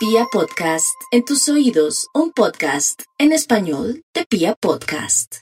[0.00, 5.40] Pia Podcast, en tus oídos, un podcast en español de Pia Podcast.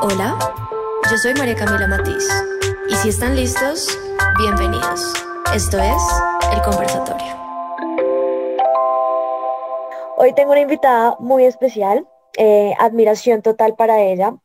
[0.00, 0.38] Hola,
[1.10, 2.26] yo soy María Camila Matiz
[2.88, 3.98] y si están listos,
[4.38, 5.12] bienvenidos.
[5.54, 6.02] Esto es
[6.54, 7.36] El Conversatorio.
[10.16, 14.36] Hoy tengo una invitada muy especial, eh, admiración total para ella.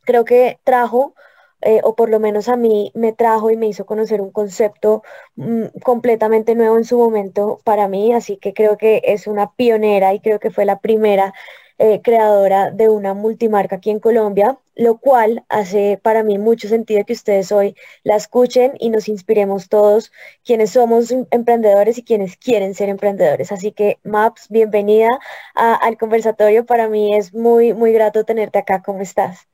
[0.00, 1.14] Creo que trajo
[1.60, 5.02] eh, o por lo menos a mí me trajo y me hizo conocer un concepto
[5.36, 10.14] mm, completamente nuevo en su momento para mí, así que creo que es una pionera
[10.14, 11.34] y creo que fue la primera
[11.78, 17.04] eh, creadora de una multimarca aquí en Colombia, lo cual hace para mí mucho sentido
[17.04, 20.10] que ustedes hoy la escuchen y nos inspiremos todos
[20.44, 23.52] quienes somos em, emprendedores y quienes quieren ser emprendedores.
[23.52, 25.08] Así que Maps, bienvenida
[25.54, 26.66] al conversatorio.
[26.66, 28.82] Para mí es muy, muy grato tenerte acá.
[28.82, 29.48] ¿Cómo estás?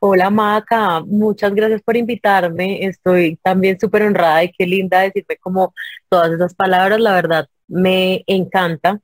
[0.00, 2.84] Hola Maca, muchas gracias por invitarme.
[2.84, 5.74] Estoy también súper honrada y qué linda decirme como
[6.08, 7.00] todas esas palabras.
[7.00, 9.00] La verdad, me encanta.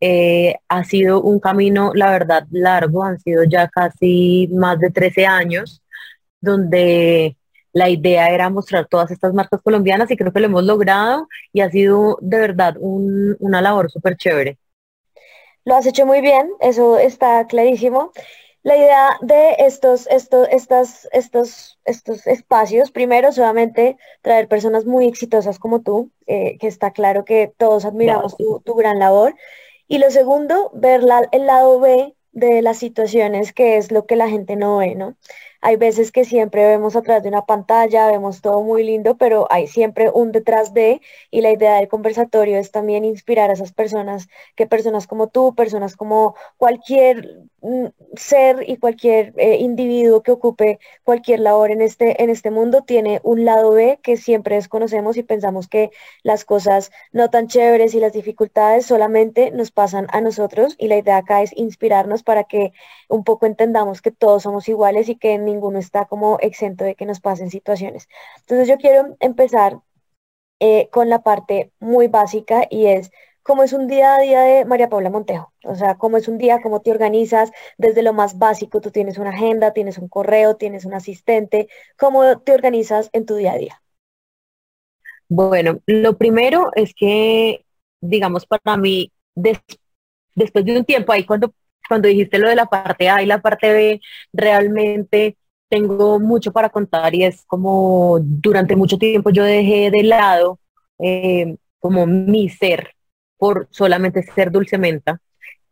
[0.00, 3.04] Eh, ha sido un camino, la verdad, largo.
[3.04, 5.82] Han sido ya casi más de 13 años
[6.40, 7.36] donde
[7.72, 11.60] la idea era mostrar todas estas marcas colombianas y creo que lo hemos logrado y
[11.60, 14.58] ha sido de verdad una labor súper chévere.
[15.64, 18.12] Lo has hecho muy bien, eso está clarísimo.
[18.68, 25.58] La idea de estos, estos, estas, estos, estos espacios, primero, solamente traer personas muy exitosas
[25.58, 29.34] como tú, eh, que está claro que todos admiramos tu, tu, gran labor.
[29.86, 31.00] Y lo segundo, ver
[31.32, 35.16] el lado B de las situaciones, que es lo que la gente no ve, ¿no?
[35.60, 39.66] Hay veces que siempre vemos atrás de una pantalla, vemos todo muy lindo, pero hay
[39.66, 41.00] siempre un detrás de,
[41.32, 45.54] y la idea del conversatorio es también inspirar a esas personas, que personas como tú,
[45.56, 47.40] personas como cualquier
[48.16, 53.20] ser y cualquier eh, individuo que ocupe cualquier labor en este, en este mundo tiene
[53.24, 55.90] un lado B que siempre desconocemos y pensamos que
[56.22, 60.98] las cosas no tan chéveres y las dificultades solamente nos pasan a nosotros y la
[60.98, 62.72] idea acá es inspirarnos para que
[63.08, 67.06] un poco entendamos que todos somos iguales y que ninguno está como exento de que
[67.06, 68.08] nos pasen situaciones.
[68.40, 69.80] Entonces yo quiero empezar
[70.60, 73.12] eh, con la parte muy básica y es
[73.48, 75.54] cómo es un día a día de María Paula Montejo.
[75.64, 78.82] O sea, cómo es un día, cómo te organizas desde lo más básico.
[78.82, 81.66] Tú tienes una agenda, tienes un correo, tienes un asistente.
[81.98, 83.82] ¿Cómo te organizas en tu día a día?
[85.30, 87.64] Bueno, lo primero es que,
[88.02, 91.54] digamos, para mí, después de un tiempo ahí, cuando
[91.88, 95.38] cuando dijiste lo de la parte A y la parte B, realmente
[95.70, 100.58] tengo mucho para contar y es como durante mucho tiempo yo dejé de lado
[100.98, 102.97] eh, como mi ser
[103.38, 105.20] por solamente ser dulcementa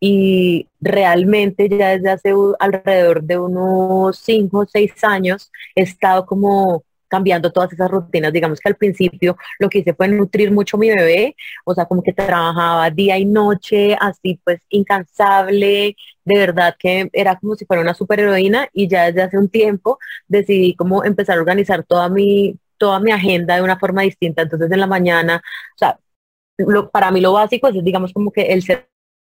[0.01, 6.85] y realmente ya desde hace alrededor de unos 5 o 6 años he estado como
[7.09, 8.33] cambiando todas esas rutinas.
[8.33, 11.87] Digamos que al principio lo que hice fue nutrir mucho a mi bebé, o sea,
[11.87, 17.65] como que trabajaba día y noche, así pues incansable, de verdad que era como si
[17.67, 19.99] fuera una superheroína y ya desde hace un tiempo
[20.29, 24.43] decidí como empezar a organizar toda mi, toda mi agenda de una forma distinta.
[24.43, 25.43] Entonces en la mañana,
[25.75, 25.99] o sea,
[26.93, 28.63] para mí lo básico es digamos como que el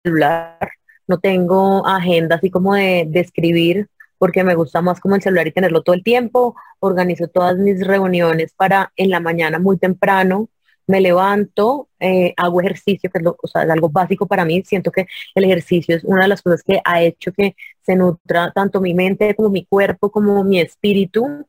[0.03, 0.69] celular,
[1.07, 5.47] no tengo agenda así como de, de escribir, porque me gusta más como el celular
[5.47, 6.55] y tenerlo todo el tiempo.
[6.79, 10.49] Organizo todas mis reuniones para en la mañana muy temprano.
[10.87, 14.63] Me levanto, eh, hago ejercicio, que es, o sea, es algo básico para mí.
[14.65, 15.05] Siento que
[15.35, 18.93] el ejercicio es una de las cosas que ha hecho que se nutra tanto mi
[18.93, 21.45] mente como mi cuerpo, como mi espíritu,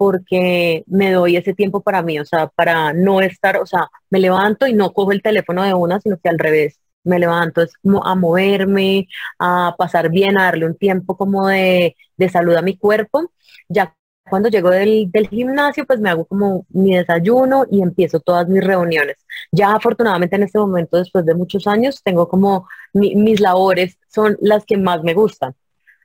[0.00, 4.18] porque me doy ese tiempo para mí, o sea, para no estar, o sea, me
[4.18, 7.74] levanto y no cojo el teléfono de una, sino que al revés, me levanto es
[8.02, 12.78] a moverme, a pasar bien, a darle un tiempo como de, de salud a mi
[12.78, 13.30] cuerpo.
[13.68, 13.94] Ya
[14.30, 18.64] cuando llego del, del, gimnasio, pues me hago como mi desayuno y empiezo todas mis
[18.64, 19.16] reuniones.
[19.52, 24.64] Ya afortunadamente en este momento, después de muchos años, tengo como mis labores son las
[24.64, 25.54] que más me gustan.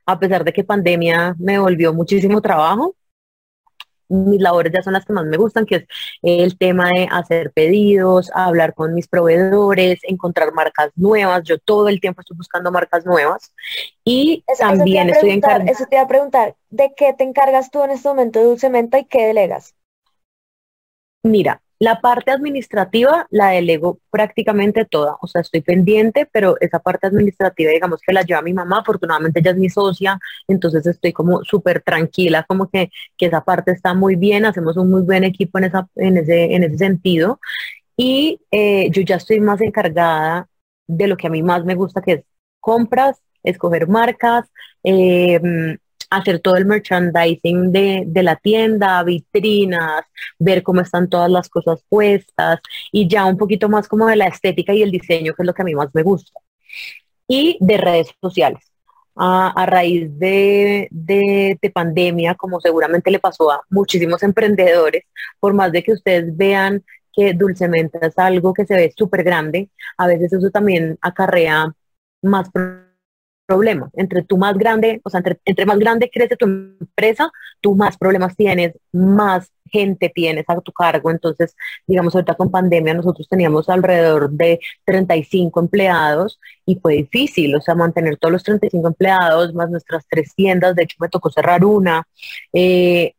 [0.04, 2.94] A pesar de que pandemia me volvió muchísimo trabajo,
[4.08, 5.84] mis labores ya son las que más me gustan, que es
[6.22, 11.42] el tema de hacer pedidos, hablar con mis proveedores, encontrar marcas nuevas.
[11.44, 13.52] Yo todo el tiempo estoy buscando marcas nuevas
[14.04, 15.70] y también estoy encargada.
[15.70, 18.98] Eso te iba a preguntar, ¿de qué te encargas tú en este momento de Dulcementa
[18.98, 19.74] y qué delegas?
[21.22, 27.06] Mira, la parte administrativa la delego prácticamente toda, o sea, estoy pendiente, pero esa parte
[27.06, 30.18] administrativa, digamos que la lleva mi mamá, afortunadamente ella es mi socia,
[30.48, 34.90] entonces estoy como súper tranquila, como que, que, esa parte está muy bien, hacemos un
[34.90, 37.40] muy buen equipo en, esa, en, ese, en ese sentido,
[37.96, 40.48] y eh, yo ya estoy más encargada
[40.86, 42.24] de lo que a mí más me gusta, que es
[42.60, 44.46] compras, escoger marcas,
[44.82, 45.40] eh,
[46.10, 50.04] hacer todo el merchandising de, de, la tienda, vitrinas,
[50.38, 52.60] ver cómo están todas las cosas puestas
[52.92, 55.54] y ya un poquito más como de la estética y el diseño, que es lo
[55.54, 56.40] que a mí más me gusta.
[57.28, 58.64] Y de redes sociales.
[59.18, 65.04] A, raíz de, de, de, pandemia, como seguramente le pasó a muchísimos emprendedores,
[65.40, 66.84] por más de que ustedes vean
[67.16, 71.72] que dulcemente es algo que se ve súper grande, a veces eso también acarrea
[72.22, 72.85] más problemas.
[73.48, 78.34] Entre tú más grande, o sea, entre, más grande crece tu empresa, tú más problemas
[78.36, 81.10] tienes, más gente tienes a tu cargo.
[81.10, 81.54] Entonces,
[81.86, 87.74] digamos, ahorita con pandemia nosotros teníamos alrededor de 35 empleados y fue difícil, o sea,
[87.76, 92.02] mantener todos los 35 empleados, más nuestras tres tiendas, de hecho me tocó cerrar una.
[92.52, 93.14] Eh,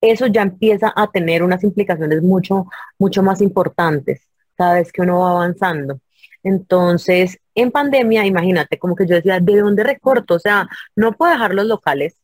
[0.00, 2.66] eso ya empieza a tener unas implicaciones mucho,
[2.98, 6.00] mucho más importantes cada vez que uno va avanzando.
[6.42, 10.34] Entonces, en pandemia, imagínate, como que yo decía, ¿de dónde recorto?
[10.34, 12.16] O sea, no puedo dejar los locales.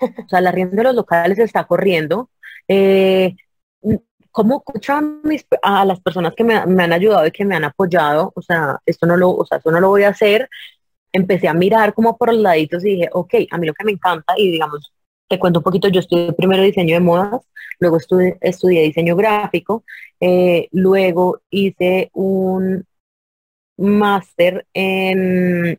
[0.00, 2.30] O sea, la rienda de los locales está corriendo.
[2.68, 3.36] Eh,
[4.30, 4.94] ¿Cómo escucho
[5.62, 8.32] a, las personas que me, han ayudado y que me han apoyado?
[8.34, 10.48] O sea, esto no lo, o sea, esto no lo voy a hacer.
[11.12, 13.92] Empecé a mirar como por los laditos y dije, ok, a mí lo que me
[13.92, 14.92] encanta, y digamos,
[15.28, 17.42] te cuento un poquito, yo estudié primero diseño de modas,
[17.78, 19.84] luego estudié, estudié diseño gráfico,
[20.20, 22.86] eh, luego hice un
[23.76, 25.78] máster en,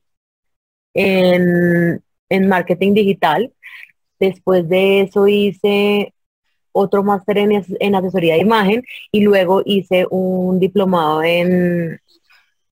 [0.93, 3.51] en, marketing digital.
[4.19, 6.13] Después de eso hice
[6.71, 11.99] otro máster en, en, asesoría de imagen y luego hice un diplomado en,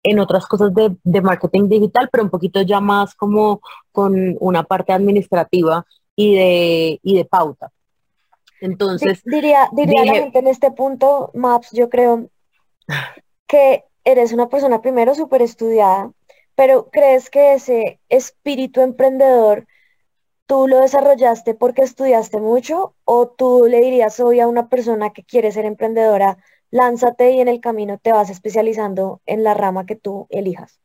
[0.04, 4.64] en otras cosas de, de, marketing digital, pero un poquito ya más como con una
[4.64, 5.86] parte administrativa
[6.16, 7.72] y de, y de pauta.
[8.62, 12.30] Entonces, diría, diría la gente en este punto, Maps, yo creo
[13.48, 16.12] que eres una persona primero súper estudiada,
[16.56, 19.66] pero ¿crees que ese espíritu emprendedor
[20.46, 25.24] tú lo desarrollaste porque estudiaste mucho o tú le dirías hoy a una persona que
[25.24, 26.38] quiere ser emprendedora,
[26.72, 30.80] lánzate y en el camino te vas especializando en la rama que tú elijas?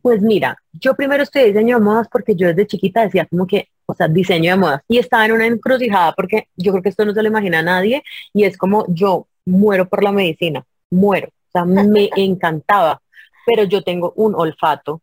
[0.00, 3.68] Pues mira, yo primero estudié diseño de modas porque yo desde chiquita decía como que,
[3.86, 4.82] o sea, diseño de modas.
[4.88, 7.62] Y estaba en una encrucijada porque yo creo que esto no se lo imagina a
[7.62, 11.30] nadie y es como yo muero por la medicina, muero.
[11.52, 13.02] Sea, me encantaba,
[13.46, 15.02] pero yo tengo un olfato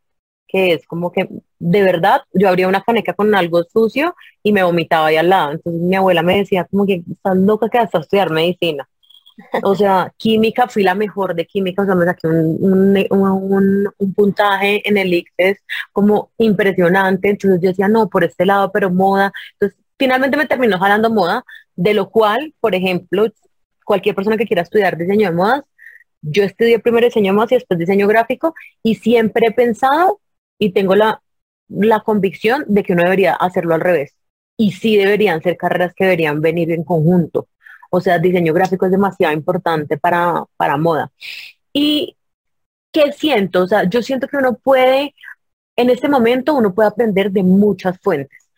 [0.50, 1.30] que es como que
[1.60, 5.52] de verdad yo abría una caneca con algo sucio y me vomitaba ahí al lado.
[5.52, 8.90] Entonces mi abuela me decía como que estás loca que vas a estudiar medicina.
[9.64, 14.98] O sea, química, fui la mejor de química, o sea, me saqué un, puntaje en
[14.98, 15.60] el ICFES
[15.94, 19.32] como impresionante, entonces yo decía, no, por este lado, pero moda.
[19.54, 21.46] Entonces, finalmente me terminó jalando moda,
[21.76, 23.28] de lo cual, por ejemplo,
[23.86, 25.64] cualquier persona que quiera estudiar diseño de modas,
[26.22, 30.20] yo estudié primero diseño modas y después diseño gráfico, y siempre he pensado
[30.58, 31.22] y tengo la,
[31.70, 34.16] la convicción de que uno debería hacerlo al revés.
[34.58, 37.48] Y sí deberían ser carreras que deberían venir en conjunto.
[37.90, 41.12] O sea, diseño gráfico es demasiado importante para, para moda.
[41.74, 42.18] Y
[42.92, 43.64] ¿qué siento?
[43.64, 45.16] O sea, yo siento que uno puede,
[45.76, 48.50] en este momento uno puede aprender de muchas fuentes.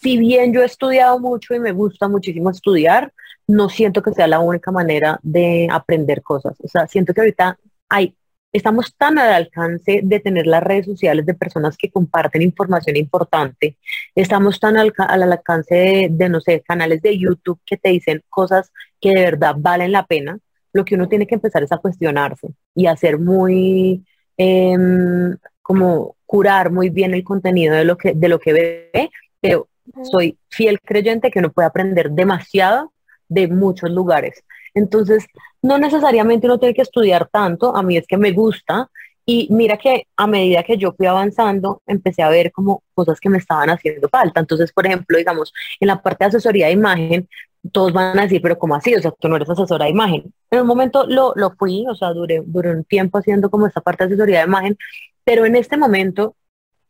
[0.00, 3.12] Si bien yo he estudiado mucho y me gusta muchísimo estudiar,
[3.48, 6.56] no siento que sea la única manera de aprender cosas.
[6.62, 7.58] O sea, siento que ahorita
[7.88, 8.16] hay
[8.56, 13.76] estamos tan al alcance de tener las redes sociales de personas que comparten información importante,
[14.14, 19.10] estamos tan al, alcance de, no sé, canales de YouTube que te dicen cosas que
[19.10, 20.38] de verdad valen la pena,
[20.72, 24.04] lo que uno tiene que empezar es a cuestionarse y hacer muy,
[24.36, 29.68] em, como curar muy bien el contenido de lo que, de lo que ve, pero
[30.02, 32.92] soy fiel creyente que uno puede aprender demasiado
[33.28, 34.44] de muchos lugares.
[34.74, 35.26] Entonces,
[35.62, 38.90] no necesariamente uno tiene que estudiar tanto, a mí es que me gusta
[39.24, 43.28] y mira que a medida que yo fui avanzando, empecé a ver como cosas que
[43.28, 44.38] me estaban haciendo falta.
[44.38, 47.28] Entonces, por ejemplo, digamos, en la parte de asesoría de imagen,
[47.72, 48.94] todos van a decir, pero ¿cómo así?
[48.94, 50.32] O sea, tú no eres asesora de imagen.
[50.50, 53.80] En un momento lo, lo fui, o sea, duré, duré un tiempo haciendo como esta
[53.80, 54.78] parte de asesoría de imagen,
[55.24, 56.36] pero en este momento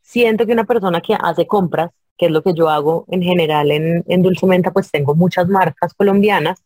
[0.02, 3.70] siento que una persona que hace compras, que es lo que yo hago en general
[3.70, 6.64] en, en Dulcementa, pues tengo muchas marcas colombianas,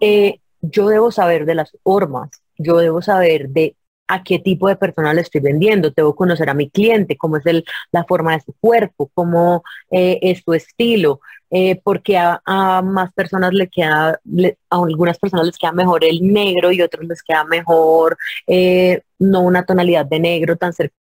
[0.00, 4.76] eh, yo debo saber de las formas, yo debo saber de a qué tipo de
[4.76, 8.40] persona le estoy vendiendo, debo conocer a mi cliente, cómo es el, la forma de
[8.40, 11.20] su cuerpo, cómo eh, es su estilo,
[11.50, 14.20] eh, porque a, más personas le queda,
[14.70, 19.40] a algunas personas les queda mejor el negro y otros les queda mejor eh, no
[19.40, 20.96] una tonalidad de negro tan cerca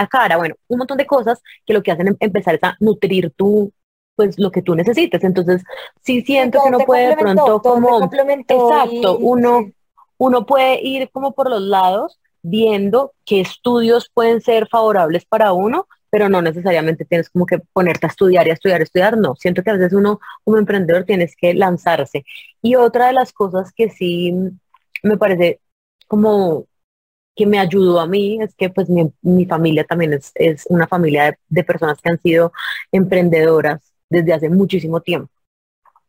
[0.00, 2.76] la cara, bueno, un montón de cosas que lo que hacen es empezar es a
[2.80, 3.72] nutrir tu,
[4.16, 5.22] pues lo que tú necesites.
[5.24, 5.62] Entonces,
[6.02, 8.10] sí siento que uno puede de pronto como,
[8.48, 9.70] exacto, uno,
[10.18, 15.86] uno puede ir como por los lados viendo qué estudios pueden ser favorables para uno
[16.10, 19.36] pero no necesariamente tienes como que ponerte a estudiar y a estudiar, a estudiar, no.
[19.36, 22.24] Siento que a veces uno como emprendedor tienes que lanzarse.
[22.60, 24.34] Y otra de las cosas que sí
[25.04, 25.60] me parece
[26.08, 26.66] como
[27.40, 31.24] que me ayudó a mí es que pues mi, familia también es, es una familia
[31.24, 32.52] de, de, personas que han sido
[32.92, 33.80] emprendedoras
[34.10, 35.32] desde hace muchísimo tiempo.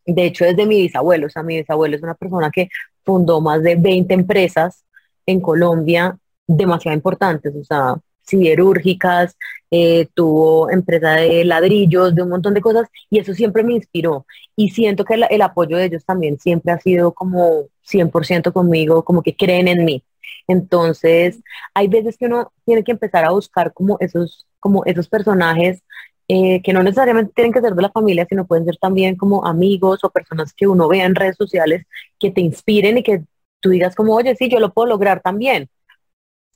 [0.05, 2.67] De hecho, desde mi bisabuelo, o sea, mi bisabuelo es una persona que
[3.05, 4.83] fundó más de 20 empresas
[5.25, 9.37] en Colombia demasiado importantes, o sea, siderúrgicas,
[9.71, 14.25] eh, tuvo empresa de ladrillos, de un montón de cosas, y eso siempre me inspiró.
[14.57, 19.21] Y siento que el, apoyo de ellos también siempre ha sido como 100% conmigo, como
[19.23, 20.03] que creen en mí.
[20.47, 21.41] Entonces,
[21.73, 25.83] hay veces que uno tiene que empezar a buscar como esos, como esos personajes
[26.27, 29.45] eh, que no necesariamente tienen que ser de la familia, sino pueden ser también como
[29.45, 31.85] amigos o personas que uno vea en redes sociales
[32.19, 33.23] que te inspiren y que
[33.59, 35.69] tú digas como, oye, sí, yo lo puedo lograr también.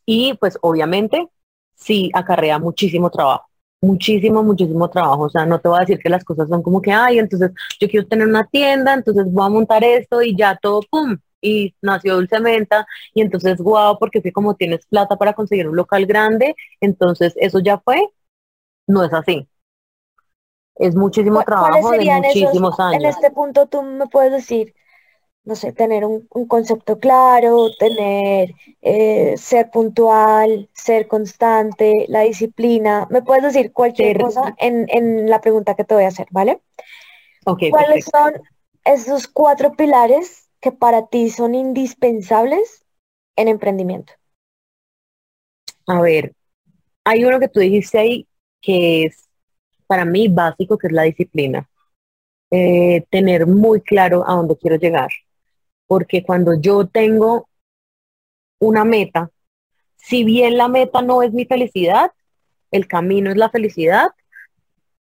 [0.06, 1.28] Y pues obviamente
[1.76, 3.48] sí acarrea muchísimo trabajo,
[3.82, 5.24] muchísimo, muchísimo trabajo.
[5.24, 7.52] O sea, no te voy a decir que las cosas son como que, ay, entonces
[7.80, 11.18] yo quiero tener una tienda, entonces voy a montar esto y ya todo, ¡pum!
[11.46, 15.76] Y nació Dulce Menta y entonces, guau, porque si como tienes plata para conseguir un
[15.76, 18.10] local grande, entonces eso ya fue.
[18.88, 19.48] No es así.
[20.76, 23.04] Es muchísimo trabajo de muchísimos años.
[23.04, 24.74] En este punto tú me puedes decir,
[25.44, 33.08] no sé, tener un, concepto claro, tener, eh, ser puntual, ser constante, la disciplina.
[33.12, 36.62] Me puedes decir cualquier cosa en, la pregunta que te voy a hacer, ¿vale?
[37.44, 38.34] ¿Cuáles son
[38.84, 42.86] esos cuatro pilares que para ti son indispensables
[43.36, 44.14] en emprendimiento?
[45.88, 46.34] A ver,
[47.04, 48.28] hay uno que tú dijiste ahí
[48.62, 49.30] que es
[49.88, 51.70] para mí básico, que es la disciplina.
[52.52, 55.10] Eh, tener muy claro a dónde quiero llegar
[55.88, 57.48] porque cuando yo tengo
[58.60, 59.30] una meta,
[59.98, 62.12] si bien la meta no es mi felicidad,
[62.72, 64.10] el camino es la felicidad,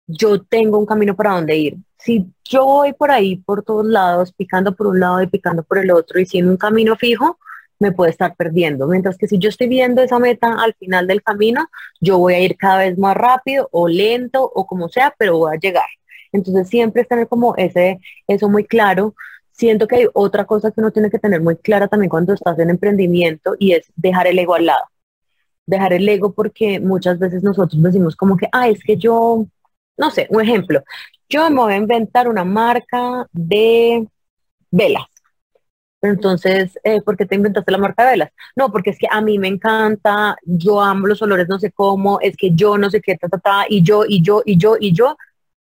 [0.09, 1.77] yo tengo un camino para dónde ir.
[1.99, 5.79] Si yo voy por ahí, por todos lados, picando por un lado y picando por
[5.79, 7.39] el otro y sin un camino fijo,
[7.79, 8.89] me puede estar perdiendo.
[8.89, 11.69] Mientras que si yo estoy viendo esa meta al final del camino,
[12.01, 15.55] yo voy a ir cada vez más rápido o lento o como sea, pero voy
[15.57, 15.87] a llegar.
[16.33, 19.15] Entonces siempre es tener como ese, eso muy claro
[19.59, 22.59] siento que hay otra cosa que uno tiene que tener muy clara también cuando estás
[22.61, 24.85] en emprendimiento y es dejar el ego al lado.
[25.67, 29.47] Dejar el ego porque muchas veces nosotros decimos como que, ah, es que yo,
[29.99, 30.83] no sé, un ejemplo,
[31.29, 34.07] yo me voy a inventar una marca de
[34.71, 35.05] velas.
[36.03, 38.31] entonces, eh, ¿por qué te inventaste la marca de velas?
[38.57, 42.21] No, porque es que a mí me encanta, yo amo los olores, no sé cómo,
[42.21, 44.93] es que yo no sé qué, ta, ta, y yo, y yo, y yo, y
[44.95, 45.17] yo,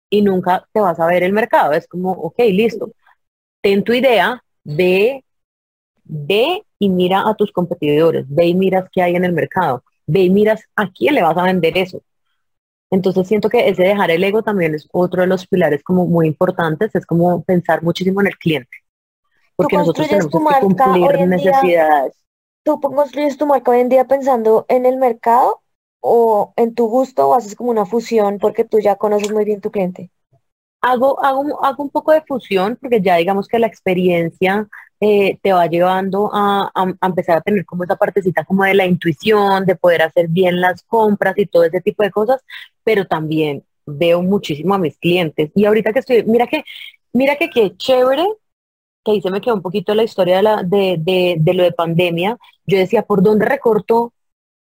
[0.10, 1.74] y nunca te vas a ver el mercado.
[1.74, 2.92] Es como, ok, listo
[3.62, 5.24] ten tu idea, ve,
[6.04, 10.22] ve y mira a tus competidores, ve y miras qué hay en el mercado, ve
[10.24, 12.02] y miras a quién le vas a vender eso.
[12.92, 16.28] Entonces siento que ese dejar el ego también es otro de los pilares como muy
[16.28, 18.78] importantes, es como pensar muchísimo en el cliente.
[19.56, 22.14] Porque nosotros tenemos que cumplir necesidades.
[22.64, 25.62] ¿Tú construyes tu marca hoy en día pensando en el mercado
[26.02, 29.62] o en tu gusto o haces como una fusión porque tú ya conoces muy bien
[29.62, 30.12] tu cliente?
[30.82, 34.68] Hago, hago, hago un poco de fusión porque ya digamos que la experiencia
[35.00, 39.66] eh, te va llevando a, empezar a tener como esa partecita como de la intuición,
[39.66, 42.42] de poder hacer bien las compras y todo ese tipo de cosas,
[42.84, 45.52] pero también veo muchísimo a mis clientes.
[45.56, 46.64] Y ahorita que estoy, mira que,
[47.14, 48.26] mira que qué chévere,
[49.04, 51.64] que ahí se me quedó un poquito la historia de, la, de, de, de lo
[51.64, 52.38] de pandemia.
[52.66, 54.14] Yo decía, ¿por dónde recorto,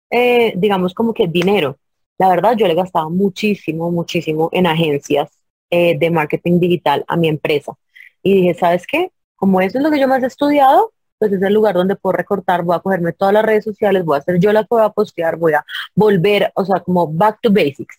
[0.09, 1.77] eh, digamos, como que dinero?
[2.17, 5.29] La verdad, yo le gastaba muchísimo, muchísimo en agencias
[5.69, 7.73] eh, de marketing digital a mi empresa.
[8.23, 9.11] Y dije, ¿sabes qué?
[9.39, 12.13] Como eso es lo que yo más he estudiado, pues es el lugar donde puedo
[12.13, 14.83] recortar, voy a cogerme todas las redes sociales, voy a hacer yo la que voy
[14.83, 15.65] a postear, voy a
[15.95, 17.97] volver, o sea, como back to basics.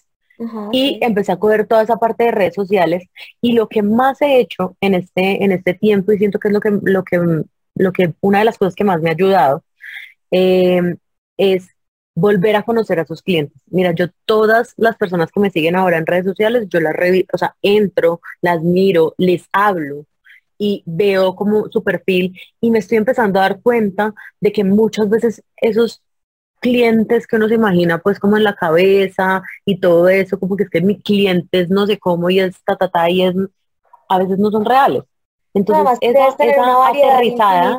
[0.73, 3.09] y empecé a coger toda esa parte de redes sociales
[3.43, 6.55] y lo que más he hecho en este, en este tiempo y siento que es
[6.55, 7.43] lo que, lo que,
[7.75, 9.63] lo que una de las cosas que más me ha ayudado
[10.31, 10.97] eh,
[11.37, 11.69] es
[12.15, 13.61] volver a conocer a sus clientes.
[13.67, 17.29] Mira, yo todas las personas que me siguen ahora en redes sociales, yo las reviso,
[17.33, 20.07] o sea, entro, las miro, les hablo
[20.63, 25.09] y veo como su perfil y me estoy empezando a dar cuenta de que muchas
[25.09, 26.03] veces esos
[26.61, 30.65] clientes que uno se imagina pues como en la cabeza y todo eso, como que
[30.65, 33.35] es que mi cliente es no sé cómo y es ta, ta, ta y es,
[34.11, 35.03] a veces no son reales.
[35.55, 37.79] Entonces, esa, tener una variedad aterrizada,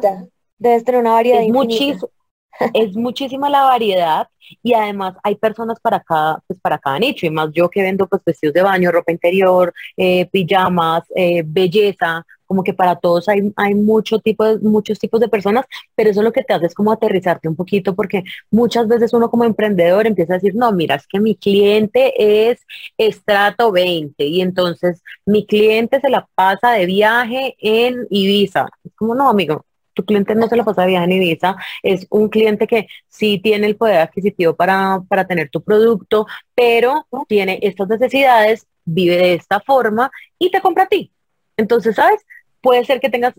[0.57, 2.09] debes tener una variedad es muchísimo
[2.73, 4.27] es muchísima la variedad
[4.61, 8.07] y además hay personas para cada, pues para cada nicho, y más yo que vendo
[8.07, 13.53] pues vestidos de baño, ropa interior, eh, pijamas, eh, belleza, como que para todos hay,
[13.55, 15.63] hay mucho tipo muchos tipos de personas,
[15.95, 19.31] pero eso lo que te hace es como aterrizarte un poquito, porque muchas veces uno
[19.31, 22.59] como emprendedor empieza a decir, no, mira, es que mi cliente es
[22.97, 28.67] estrato 20 y entonces mi cliente se la pasa de viaje en Ibiza.
[28.83, 32.05] Es como, no, amigo, tu cliente no se la pasa de viaje en Ibiza, es
[32.09, 37.59] un cliente que sí tiene el poder adquisitivo para, para tener tu producto, pero tiene
[37.61, 41.13] estas necesidades, vive de esta forma y te compra a ti.
[41.57, 42.25] Entonces, ¿sabes?
[42.61, 43.33] Puede ser que tengas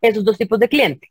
[0.00, 1.10] esos dos tipos de cliente.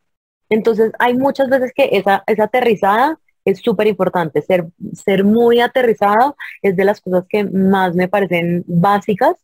[0.49, 4.41] Entonces, hay muchas veces que esa, esa aterrizada es súper importante.
[4.41, 9.35] Ser, ser muy aterrizado es de las cosas que más me parecen básicas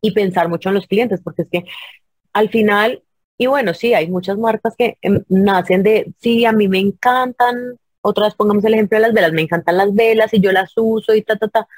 [0.00, 1.64] y pensar mucho en los clientes, porque es que
[2.32, 3.02] al final,
[3.36, 7.78] y bueno, sí, hay muchas marcas que em, nacen de, sí, a mí me encantan,
[8.00, 10.72] otra vez pongamos el ejemplo de las velas, me encantan las velas y yo las
[10.76, 11.68] uso y ta, ta, ta,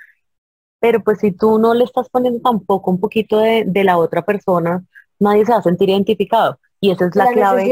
[0.81, 4.85] pero pues si tú no le estás poniendo tampoco un poquito de, la otra persona,
[5.19, 6.59] nadie se va a sentir identificado.
[6.81, 7.71] Y esa es la, clave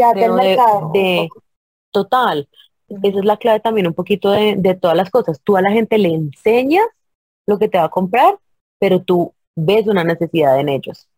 [0.92, 1.28] de,
[1.90, 2.48] total.
[2.88, 5.40] Esa es la clave también un poquito de, todas las cosas.
[5.42, 6.86] Tú a la gente le enseñas
[7.46, 8.38] lo que te va a comprar,
[8.78, 11.08] pero tú ves una necesidad en ellos.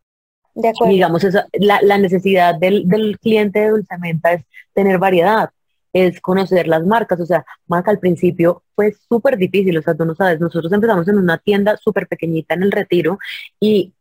[0.55, 0.93] De acuerdo.
[0.93, 4.45] digamos, esa, la, la, necesidad del, del cliente de Dulcementa es
[4.75, 5.51] tener variedad
[5.93, 7.21] es conocer las marcas.
[7.21, 11.09] O sea, marca al principio fue súper difícil, o sea, tú no sabes, nosotros empezamos
[11.09, 13.19] en una tienda súper pequeñita en el retiro
[13.59, 13.93] y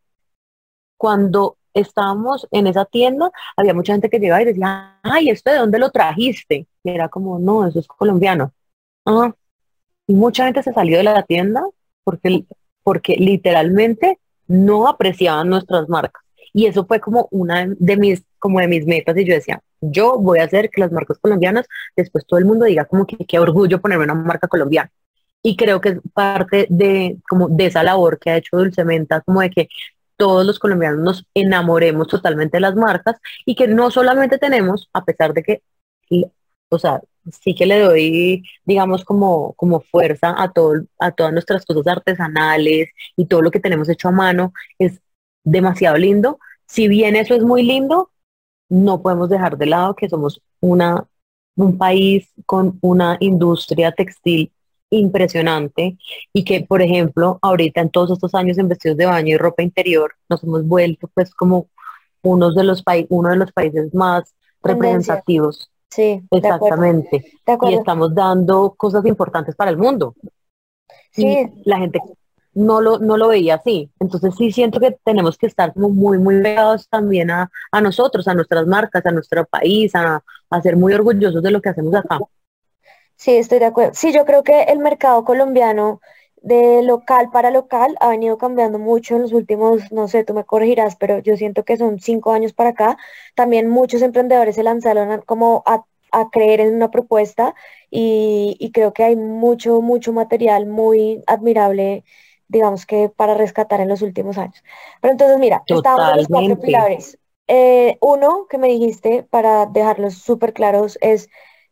[0.98, 5.58] cuando estábamos en esa tienda, había mucha gente que llegaba y decía, ay, ¿esto de
[5.58, 6.68] dónde lo trajiste?
[6.84, 8.52] Y era como, no, eso es colombiano.
[9.06, 9.34] Ah,
[10.08, 11.64] y mucha gente se salió de la tienda
[12.04, 12.46] porque,
[12.84, 16.24] porque literalmente no apreciaban nuestras marcas.
[16.60, 20.20] Y eso fue como una de mis, como de mis metas y yo decía, yo
[20.20, 23.40] voy a hacer que las marcas colombianas, después todo el mundo diga como que qué
[23.40, 24.92] orgullo ponerme una marca colombiana.
[25.42, 29.40] Y creo que es parte de, como de esa labor que ha hecho Dulcementa, como
[29.40, 29.70] de que
[30.18, 35.06] todos los colombianos nos enamoremos totalmente de las marcas y que no solamente tenemos, a
[35.06, 35.62] pesar de que,
[36.68, 37.00] o sea,
[37.42, 42.90] sí que le doy, digamos, como, como fuerza a, todo, a todas nuestras cosas artesanales
[43.16, 45.00] y todo lo que tenemos hecho a mano, es
[45.46, 46.40] demasiado lindo.
[46.70, 48.12] Si bien eso es muy lindo,
[48.70, 51.08] no podemos dejar de lado que somos una,
[51.56, 54.52] un país con una industria textil
[54.92, 55.98] impresionante
[56.32, 59.64] y que, por ejemplo, ahorita en todos estos años en vestidos de baño y ropa
[59.64, 61.70] interior nos hemos vuelto pues como
[62.22, 65.72] uno de los, uno de los países más representativos.
[65.90, 67.34] Sí, exactamente.
[67.64, 70.14] Y estamos dando cosas importantes para el mundo.
[71.12, 71.26] Sí.
[71.26, 72.00] Y la gente
[72.54, 73.90] no lo, no lo veía así.
[74.00, 77.50] Entonces sí siento que tenemos que estar como muy, muy pegados también a,
[77.82, 80.24] nosotros, a nuestras marcas, a nuestro país, a,
[80.64, 82.20] ser muy orgullosos de lo que hacemos acá.
[83.16, 83.92] Sí, estoy de acuerdo.
[83.94, 86.02] Sí, yo creo que el mercado colombiano
[86.42, 90.46] de local para local ha venido cambiando mucho en los últimos, no sé, tú me
[90.46, 92.98] corregirás, pero yo siento que son cinco años para acá.
[93.36, 95.86] También muchos emprendedores se lanzaron como a,
[96.32, 97.54] creer en una propuesta
[97.92, 102.04] y, y, creo que hay mucho, mucho material muy admirable
[102.50, 104.62] digamos que para rescatar en los últimos años.
[105.00, 107.18] Pero entonces, mira, estábamos en los cuatro pilares.
[107.48, 111.30] Eh, uno que me dijiste, para dejarlos súper claros, es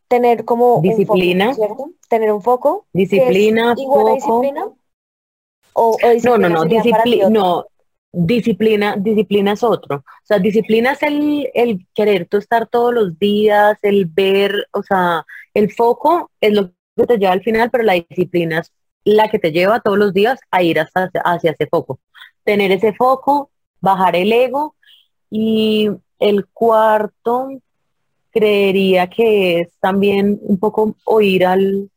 [0.07, 1.91] tener como disciplina, un foco, ¿cierto?
[2.07, 2.85] Tener un foco.
[2.93, 4.15] Disciplina, foco.
[4.15, 4.69] disciplina?
[5.73, 7.65] O, no, no, no, disciplina, no,
[8.11, 9.97] disciplina, disciplina es otro.
[9.97, 14.81] O sea, disciplina es el, el querer tú estar todos los días, el ver, o
[14.81, 18.71] sea, el foco es lo que te lleva al final, pero la disciplina es
[19.07, 21.99] la que te lleva todos los días a ir hasta, hacia ese foco.
[22.43, 24.75] Tener ese foco, bajar el ego
[25.29, 25.89] y
[26.19, 27.49] el cuarto
[28.31, 31.89] creería que es también un poco oír al,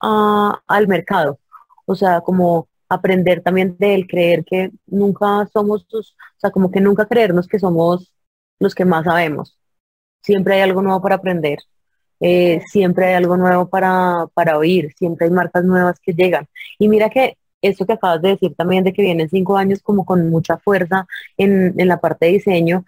[0.00, 1.38] al mercado.
[1.84, 6.02] O sea, como aprender también de él, creer que nunca somos, o
[6.36, 8.14] sea, como que nunca creernos que somos
[8.60, 9.58] los que más sabemos.
[10.20, 11.58] Siempre hay algo nuevo para aprender.
[12.22, 16.46] Eh, siempre hay algo nuevo para, para oír, siempre hay marcas nuevas que llegan.
[16.78, 20.04] Y mira que eso que acabas de decir también de que vienen cinco años como
[20.04, 21.06] con mucha fuerza
[21.36, 22.84] en, en la parte de diseño,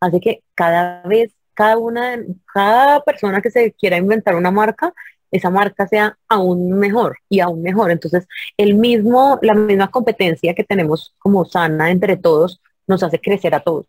[0.00, 2.18] hace que cada vez, cada una,
[2.52, 4.92] cada persona que se quiera inventar una marca,
[5.30, 7.90] esa marca sea aún mejor y aún mejor.
[7.90, 13.54] Entonces, el mismo, la misma competencia que tenemos como sana entre todos, nos hace crecer
[13.54, 13.86] a todos.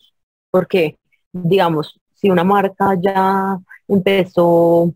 [0.52, 0.98] Porque,
[1.32, 4.94] digamos, si una marca ya empezó,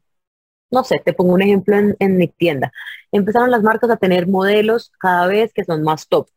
[0.71, 2.71] no sé, te pongo un ejemplo en, mi tienda,
[3.11, 6.27] empezaron las marcas a tener modelos cada vez que son más top.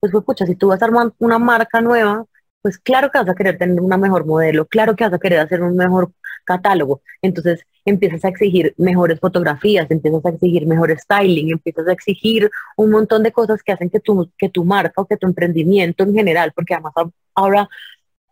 [0.00, 2.26] Pues, pues pucha, si tú vas a armar una marca nueva,
[2.62, 5.40] pues claro que vas a querer tener una mejor modelo, claro que vas a querer
[5.40, 6.12] hacer un mejor
[6.44, 7.02] catálogo.
[7.22, 12.90] Entonces empiezas a exigir mejores fotografías, empiezas a exigir mejor styling, empiezas a exigir un
[12.90, 16.14] montón de cosas que hacen que tu, que tu marca o que tu emprendimiento en
[16.14, 16.94] general, porque además
[17.34, 17.68] ahora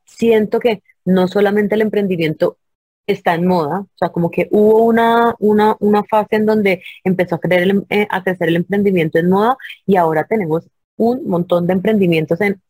[0.04, 2.58] siento que no solamente el emprendimiento
[3.06, 7.36] está en moda, o sea, como que hubo una, una, una fase en donde empezó
[7.36, 11.66] a, crecer el, eh, a crecer el emprendimiento en moda y ahora tenemos un montón
[11.66, 12.60] de emprendimientos en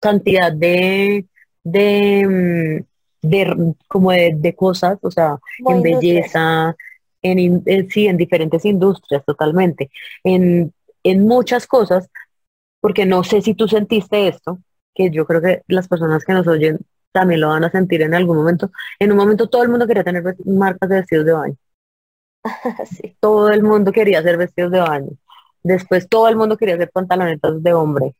[0.00, 1.26] cantidad de,
[1.64, 2.84] de,
[3.22, 6.76] mm, de como de, cosas, o sea, en belleza,
[7.22, 9.90] en, sí, en diferentes industrias totalmente,
[10.24, 12.08] en, en muchas cosas,
[12.80, 14.58] porque no sé si tú sentiste esto,
[14.94, 16.78] que yo creo que las personas que nos oyen
[17.12, 18.70] también lo van a sentir en algún momento.
[18.98, 21.56] En un momento todo el mundo quería tener marcas de vestidos de baño.
[23.20, 25.10] Todo el mundo quería hacer vestidos de baño.
[25.62, 28.14] Después todo el mundo quería hacer pantalonetas de hombre.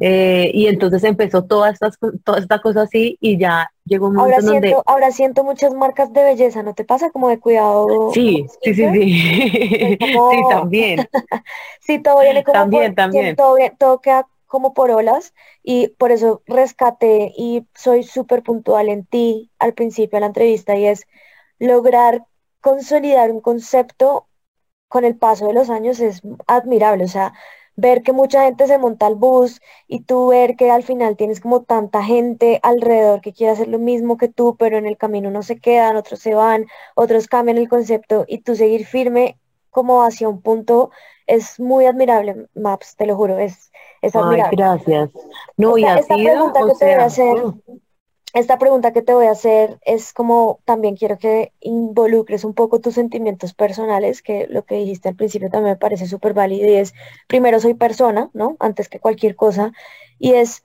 [0.00, 4.36] Eh, y entonces empezó toda, estas, toda esta cosa así y ya llegó un momento
[4.36, 4.68] ahora donde...
[4.68, 7.10] Siento, ahora siento muchas marcas de belleza, ¿no te pasa?
[7.10, 8.10] Como de cuidado.
[8.12, 9.98] Sí, sí, sí, sí.
[10.00, 11.08] Sí, también.
[11.80, 13.36] sí, todo viene como También, también.
[13.36, 19.04] Todo, todo queda como por olas y por eso rescaté y soy súper puntual en
[19.04, 21.06] ti al principio de la entrevista y es
[21.58, 22.24] lograr
[22.60, 24.28] consolidar un concepto
[24.88, 27.32] con el paso de los años es admirable, o sea,
[27.76, 31.40] ver que mucha gente se monta al bus y tú ver que al final tienes
[31.40, 35.30] como tanta gente alrededor que quiere hacer lo mismo que tú, pero en el camino
[35.30, 39.38] no se quedan, otros se van, otros cambian el concepto y tú seguir firme
[39.76, 40.90] como hacia un punto
[41.26, 44.56] es muy admirable, Maps, te lo juro, es, es admirable.
[44.56, 45.10] gracias.
[45.58, 47.36] No, esta, y pregunta que te voy a hacer,
[48.32, 52.80] esta pregunta que te voy a hacer es como también quiero que involucres un poco
[52.80, 56.76] tus sentimientos personales, que lo que dijiste al principio también me parece súper válido y
[56.76, 56.94] es,
[57.26, 58.56] primero soy persona, ¿no?
[58.58, 59.72] Antes que cualquier cosa,
[60.18, 60.64] y es,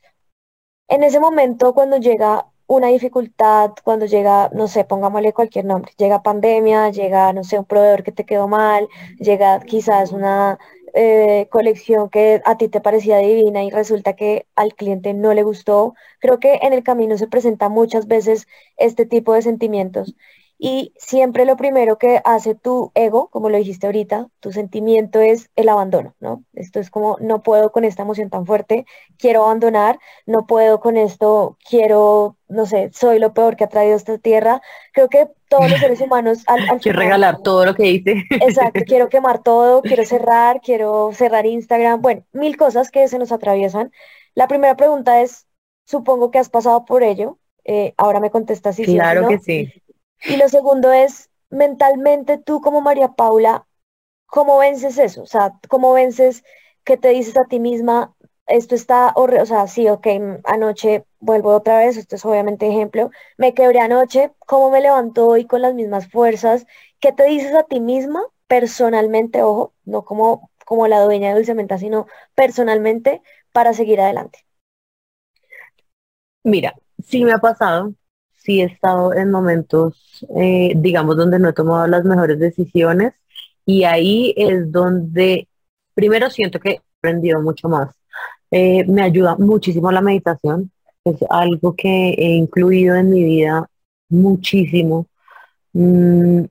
[0.88, 6.24] en ese momento cuando llega una dificultad cuando llega, no sé, pongámosle cualquier nombre, llega
[6.24, 8.88] pandemia, llega, no sé, un proveedor que te quedó mal,
[9.20, 10.58] llega quizás una
[10.94, 15.44] eh, colección que a ti te parecía divina y resulta que al cliente no le
[15.44, 15.96] gustó.
[16.20, 20.16] Creo que en el camino se presenta muchas veces este tipo de sentimientos
[20.64, 25.50] y siempre lo primero que hace tu ego, como lo dijiste ahorita, tu sentimiento es
[25.56, 26.44] el abandono, ¿no?
[26.54, 28.86] Esto es como, no puedo con esta emoción tan fuerte,
[29.18, 29.98] quiero abandonar,
[30.28, 34.62] no puedo con esto, quiero, no sé, soy lo peor que ha traído esta tierra.
[34.94, 36.44] Creo que todos los seres humanos...
[36.46, 38.24] Al, quiero regalar todo lo que hice.
[38.30, 43.32] Exacto, quiero quemar todo, quiero cerrar, quiero cerrar Instagram, bueno, mil cosas que se nos
[43.32, 43.92] atraviesan.
[44.36, 45.48] La primera pregunta es,
[45.86, 49.72] supongo que has pasado por ello, eh, ahora me contestas si Claro que sí.
[50.24, 53.68] Y lo segundo es, mentalmente tú como María Paula,
[54.28, 55.24] ¿cómo vences eso?
[55.24, 56.44] O sea, ¿cómo vences
[56.84, 58.16] que te dices a ti misma,
[58.48, 60.08] esto está horrible, o sea, sí, ok,
[60.44, 65.46] anoche vuelvo otra vez, esto es obviamente ejemplo, me quebré anoche, ¿cómo me levanto hoy
[65.46, 66.66] con las mismas fuerzas?
[67.00, 71.78] ¿Qué te dices a ti misma personalmente, ojo, no como, como la dueña de Dulcementa,
[71.78, 74.46] sino personalmente para seguir adelante?
[76.44, 77.94] Mira, sí me ha pasado
[78.44, 83.14] sí he estado en momentos, eh, digamos, donde no he tomado las mejores decisiones
[83.66, 85.48] y ahí es donde
[85.94, 87.96] primero siento que he aprendido mucho más.
[88.52, 90.72] Eh, me ayuda muchísimo la meditación,
[91.06, 93.68] es algo que he incluido en mi vida
[94.10, 95.08] muchísimo.
[95.74, 96.46] Mm,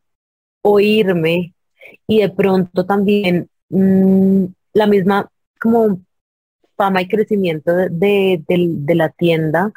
[0.63, 1.55] oírme
[2.07, 6.01] y de pronto también mm, la misma como
[6.77, 8.43] fama y crecimiento de
[8.95, 9.73] la tienda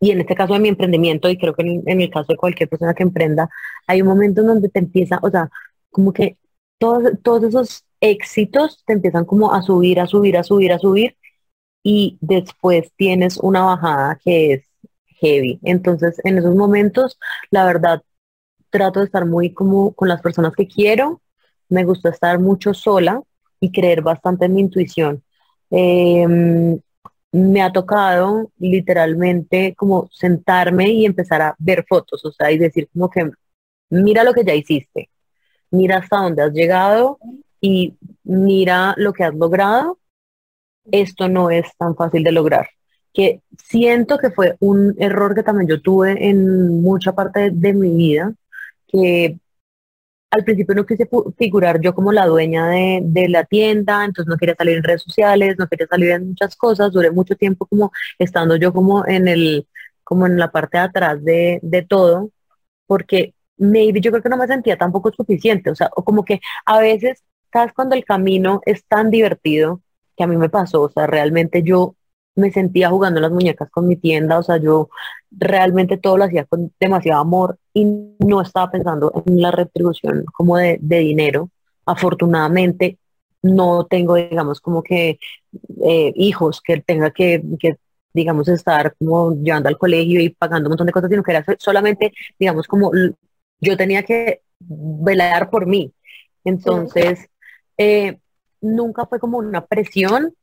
[0.00, 2.68] y en este caso de mi emprendimiento, y creo que en, el caso de cualquier
[2.68, 3.50] persona que emprenda,
[3.86, 5.50] hay un momento en donde te empieza, o sea,
[5.90, 6.38] como que
[6.78, 11.16] todos, todos esos éxitos te empiezan como a subir, a subir, a subir, a subir,
[11.82, 14.64] y después tienes una bajada que es
[15.20, 15.60] heavy.
[15.62, 17.18] Entonces, en esos momentos,
[17.50, 18.02] la verdad,
[18.70, 21.22] trato de estar muy como con las personas que quiero,
[21.68, 23.22] me gusta estar mucho sola
[23.60, 25.22] y creer bastante en mi intuición.
[25.70, 26.80] Em,
[27.32, 32.88] me ha tocado literalmente como sentarme y empezar a ver fotos, o sea, y decir
[32.92, 33.30] como que
[33.90, 35.10] mira lo que ya hiciste,
[35.70, 37.18] mira hasta dónde has llegado
[37.60, 39.98] y mira lo que has logrado.
[40.90, 42.68] Esto no es tan fácil de lograr.
[43.12, 47.90] Que siento que fue un error que también yo tuve en mucha parte de mi
[47.94, 48.32] vida,
[48.88, 49.36] que
[50.30, 54.54] al principio no quise figurar yo como la dueña de, la tienda, entonces no quería
[54.56, 58.56] salir en redes sociales, no quería salir en muchas cosas, duré mucho tiempo como estando
[58.56, 59.66] yo como en el,
[60.04, 62.30] como en la parte de atrás de, de todo,
[62.86, 66.40] porque maybe yo creo que no me sentía tampoco suficiente, o sea, o como que
[66.66, 67.72] a veces, ¿sabes?
[67.74, 69.82] Cuando el camino es tan divertido,
[70.16, 71.96] que a mí me pasó, o sea, realmente yo
[72.40, 74.90] me sentía jugando las muñecas con mi tienda, o sea, yo
[75.30, 77.84] realmente todo lo hacía con demasiado amor y
[78.18, 81.50] no estaba pensando en la retribución como de, dinero.
[81.86, 82.98] Afortunadamente
[83.42, 85.18] no tengo, digamos, como que
[85.84, 87.42] eh, hijos que tenga que,
[88.12, 91.44] digamos, estar como llevando al colegio y pagando un montón de cosas, sino que era
[91.58, 92.90] solamente, digamos, como
[93.60, 95.92] yo tenía que velar por mí.
[96.44, 97.28] Entonces,
[97.78, 98.18] eh,
[98.60, 100.34] nunca fue como una presión,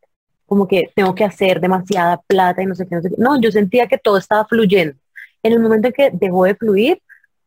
[0.47, 3.15] como que tengo que hacer demasiada plata y no sé qué, no sé qué.
[3.19, 4.95] No, yo sentía que todo estaba fluyendo.
[5.43, 7.01] En el momento en que dejó de fluir,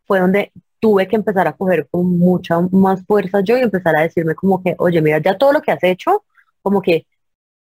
[0.06, 4.02] fue donde tuve que empezar a coger con mucha más fuerza yo y empezar a
[4.02, 6.24] decirme como que, oye, mira, ya todo lo que has hecho,
[6.62, 7.06] como que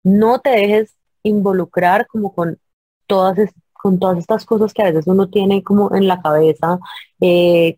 [0.03, 2.59] no te dejes involucrar como con
[3.07, 3.37] todas,
[3.73, 6.79] con todas estas cosas que a veces uno tiene como en la cabeza,
[7.21, 7.77] eh,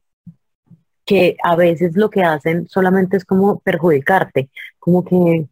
[1.05, 5.47] que a veces lo que hacen solamente es como perjudicarte, como que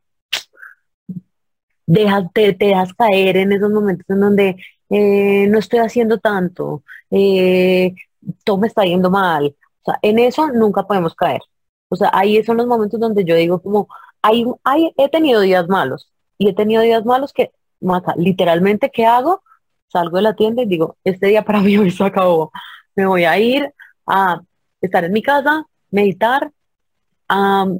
[1.90, 4.56] dejas, te, te dejas caer en esos momentos en donde
[4.90, 7.96] eh, no estoy haciendo tanto, eh,
[8.44, 9.56] todo me está yendo mal.
[9.82, 11.42] O sea, en eso nunca podemos caer.
[11.90, 13.88] O sea, ahí son los momentos donde yo digo como,
[14.22, 19.06] hay, hay, he tenido días malos y he tenido días malos que, mata, literalmente, ¿qué
[19.06, 19.42] hago?
[19.88, 22.52] Salgo de la tienda y digo, este día para mí hoy se acabó.
[22.96, 23.74] Me voy a ir
[24.06, 24.42] a
[24.82, 26.52] estar en mi casa, meditar,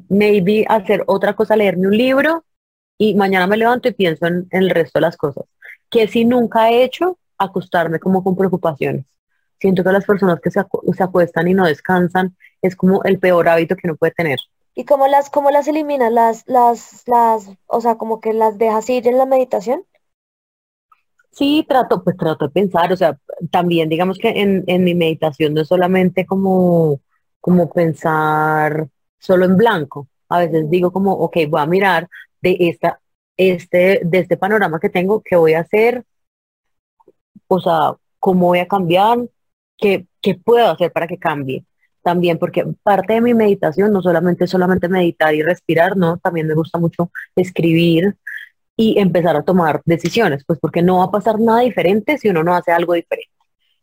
[0.10, 2.44] maybe hacer otra cosa, leerme un libro
[3.02, 5.46] y mañana me levanto y pienso en, el resto de las cosas.
[5.90, 9.06] Que si nunca he hecho, acostarme como con preocupaciones.
[9.60, 10.62] Siento que las personas que se,
[10.96, 14.38] se acuestan y no descansan es como el peor hábito que uno puede tener.
[14.76, 16.12] ¿Y cómo las, cómo las eliminas?
[16.12, 19.86] Las, las, las, o sea, como que las dejas ir en la meditación.
[21.32, 23.18] Sí, trato, pues trato de pensar, o sea,
[23.50, 27.00] también digamos que en, en mi meditación no es solamente como,
[27.40, 30.10] como pensar solo en blanco.
[30.28, 32.10] A veces digo como, ok, voy a mirar
[32.42, 33.00] de esta,
[33.38, 36.06] este, de este panorama que tengo, qué voy a hacer,
[37.48, 39.20] o sea, cómo voy a cambiar,
[39.78, 41.66] qué, qué puedo hacer para que cambie.
[42.02, 46.48] También porque parte de mi meditación no solamente es solamente meditar y respirar, no, también
[46.48, 48.16] me gusta mucho escribir,
[48.82, 52.46] y empezar a tomar decisiones, pues porque no va a pasar nada diferente si uno
[52.46, 53.34] no hace algo diferente.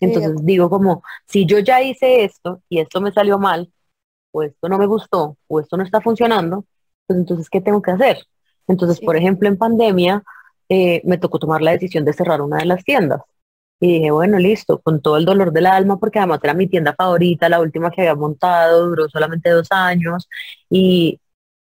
[0.01, 3.71] Entonces digo como, si yo ya hice esto y esto me salió mal,
[4.33, 6.65] o esto no me gustó, o esto no está funcionando,
[7.07, 8.25] pues entonces, ¿qué tengo que hacer?
[8.69, 10.23] Entonces, por ejemplo, en pandemia,
[10.69, 13.21] eh, me tocó tomar la decisión de cerrar una de las tiendas.
[13.81, 16.95] Y dije, bueno, listo, con todo el dolor del alma, porque además era mi tienda
[16.95, 20.29] favorita, la última que había montado, duró solamente dos años,
[20.71, 21.21] y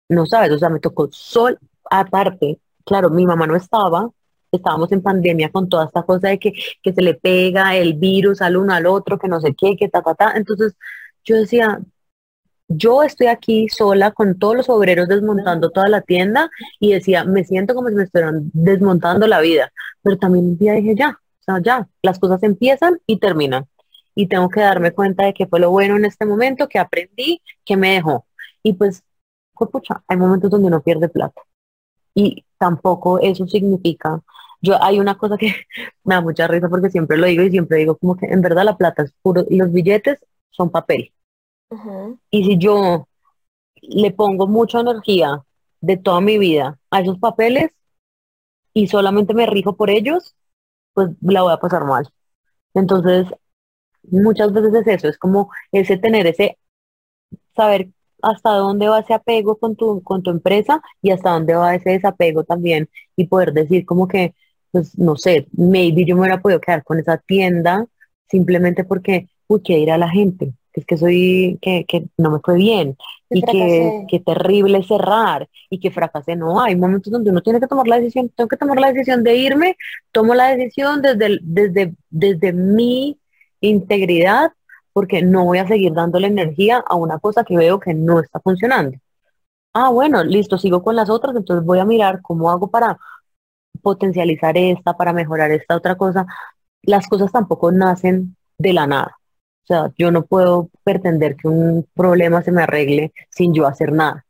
[0.09, 1.59] no sabes, o sea, me tocó sol,
[1.91, 4.11] aparte, claro, mi mamá no estaba,
[4.53, 8.41] estábamos en pandemia con toda esta cosa de que, que se le pega el virus
[8.43, 10.33] al uno al otro, que no sé qué, que ta, ta, ta.
[10.37, 10.75] Entonces
[11.25, 11.81] yo decía,
[12.69, 17.45] yo estoy aquí sola con todos los obreros desmontando toda la tienda y decía, me
[17.45, 19.73] siento como si me estuvieran desmontando la vida.
[20.03, 23.67] Pero también un día dije, ya, o sea, ya, las cosas empiezan y terminan.
[24.15, 27.41] Y tengo que darme cuenta de que fue lo bueno en este momento, que aprendí,
[27.65, 28.27] que me dejó.
[28.63, 29.03] Y pues,
[29.55, 29.71] pues
[30.07, 31.41] hay momentos donde uno pierde plata.
[32.15, 34.21] Y tampoco eso significa,
[34.61, 35.55] yo hay una cosa que
[36.05, 38.65] me da mucha risa porque siempre lo digo y siempre digo como que en verdad
[38.65, 40.19] la plata es puro, los billetes
[40.51, 41.13] son papel.
[42.31, 43.09] Y si yo
[43.83, 45.45] le pongo mucha energía
[45.81, 47.71] de toda mi vida a esos papeles
[48.73, 50.35] y solamente me rijo por ellos,
[50.95, 52.09] pues la voy a pasar mal.
[52.75, 53.27] Entonces,
[54.05, 56.59] muchas veces es eso, es como ese tener ese
[57.55, 57.89] saber
[58.23, 61.91] hasta dónde va ese apego con tu, con tu empresa y hasta dónde va ese
[61.91, 64.35] desapego también y poder decir como que,
[64.71, 67.87] pues no sé, maybe yo me hubiera podido quedar con esa tienda
[68.29, 72.31] simplemente porque, uy, que ir a la gente, que es que soy, que, que no
[72.31, 72.97] me fue bien
[73.31, 76.37] y que, que, terrible cerrar y que fracasé.
[76.37, 79.23] No, hay momentos donde uno tiene que tomar la decisión, tengo que tomar la decisión
[79.23, 79.77] de irme,
[80.13, 83.19] tomo la decisión desde, desde, desde mi
[83.61, 84.53] integridad
[84.93, 88.41] porque no voy a seguir dándole energía a una cosa que veo que no está
[88.41, 88.99] funcionando.
[89.75, 92.99] Ah, bueno, listo, sigo con las otras, entonces voy a mirar cómo hago para
[93.83, 96.27] potencializar esta, para mejorar esta otra cosa.
[96.83, 99.18] Las cosas tampoco nacen de la nada.
[99.69, 103.93] O sea, yo no puedo pretender que un problema se me arregle sin yo hacer
[103.93, 104.25] nada.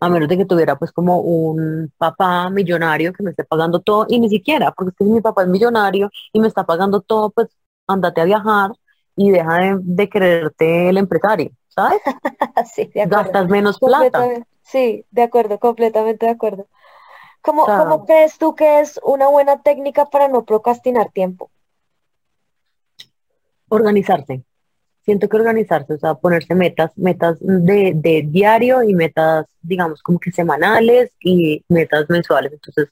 [0.00, 4.06] A menos de que tuviera pues como un papá millonario que me esté pagando todo
[4.08, 7.48] y ni siquiera, porque si mi papá es millonario y me está pagando todo, pues
[7.86, 8.72] andate a viajar,
[9.14, 12.00] y deja de, creerte el empresario, ¿sabes?
[12.72, 13.24] sí, de acuerdo.
[13.24, 14.28] Gastas menos plata.
[14.62, 16.66] Sí, de acuerdo, completamente de acuerdo.
[17.42, 21.50] ¿Cómo, ¿Cómo crees tú que es una buena técnica para no procrastinar tiempo?
[23.68, 24.42] Organizarse.
[25.02, 30.18] Siento que organizarse, o sea, ponerse metas, metas de, de diario y metas, digamos, como
[30.18, 32.52] que semanales y metas mensuales.
[32.52, 32.88] Entonces,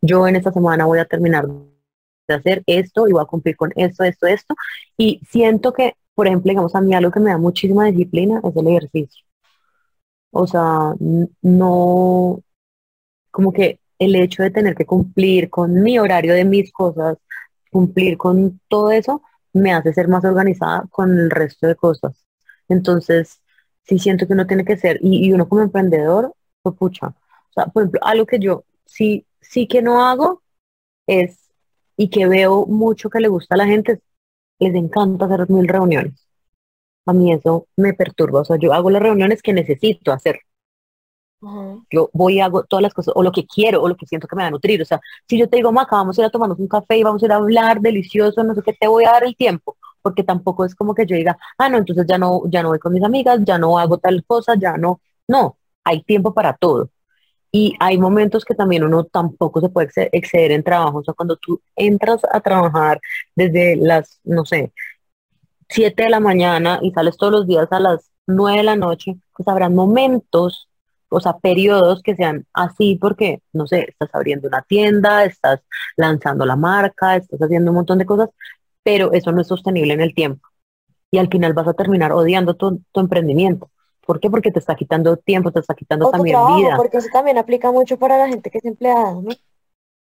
[0.00, 3.72] yo en esta semana voy a terminar de hacer esto y voy a cumplir con
[3.76, 4.54] esto, esto, esto.
[4.96, 8.56] Y siento que, por ejemplo, digamos, a mí algo que me da muchísima disciplina es
[8.56, 9.24] el ejercicio.
[10.32, 10.94] O sea,
[11.42, 12.42] no,
[13.30, 17.18] como que el hecho de tener que cumplir con mi horario de mis cosas
[17.70, 22.24] cumplir con todo eso me hace ser más organizada con el resto de cosas.
[22.68, 23.40] Entonces,
[23.84, 27.08] sí siento que uno tiene que ser, y, uno como emprendedor, pues pucha.
[27.08, 30.42] O sea, por ejemplo, algo que yo sí, sí que no hago
[31.06, 31.50] es,
[31.96, 34.00] y que veo mucho que le gusta a la gente,
[34.58, 36.26] les encanta hacer mil reuniones.
[37.06, 38.40] A mí eso me perturba.
[38.40, 40.40] O sea, yo hago las reuniones que necesito hacer.
[41.90, 44.28] Yo voy y hago todas las cosas, o lo que quiero, o lo que siento
[44.28, 44.80] que me va a nutrir.
[44.80, 47.02] O sea, si yo te digo, Maca, vamos a ir a tomarnos un café y
[47.02, 49.76] vamos a ir a hablar delicioso, no sé qué, te voy a dar el tiempo,
[50.02, 52.78] porque tampoco es como que yo diga, ah, no, entonces ya no, ya no voy
[52.78, 55.00] con mis amigas, ya no hago tal cosa, ya no.
[55.28, 56.90] No, hay tiempo para todo.
[57.50, 60.98] Y hay momentos que también uno tampoco se puede exceder en trabajo.
[60.98, 63.00] O sea, cuando tú entras a trabajar
[63.36, 64.72] desde las, no sé,
[65.68, 69.16] 7 de la mañana y sales todos los días a las 9 de la noche,
[69.36, 70.68] pues habrán momentos
[71.12, 75.60] o sea, periodos que sean así porque, no sé, estás abriendo una tienda, estás
[75.96, 78.30] lanzando la marca, estás haciendo un montón de cosas,
[78.82, 80.48] pero eso no es sostenible en el tiempo.
[81.10, 83.70] Y al final vas a terminar odiando tu, emprendimiento.
[84.04, 84.30] ¿Por qué?
[84.30, 86.76] Porque te está quitando tiempo, te está quitando también vida.
[86.76, 89.30] Porque eso también aplica mucho para la gente que es empleada, ¿no?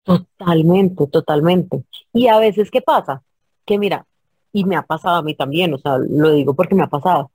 [0.04, 1.84] Totalmente, totalmente.
[2.12, 3.22] Y a veces, ¿qué pasa?
[3.66, 4.06] Que mira,
[4.52, 7.32] y me ha pasado a mí también, o sea, lo digo porque me ha pasado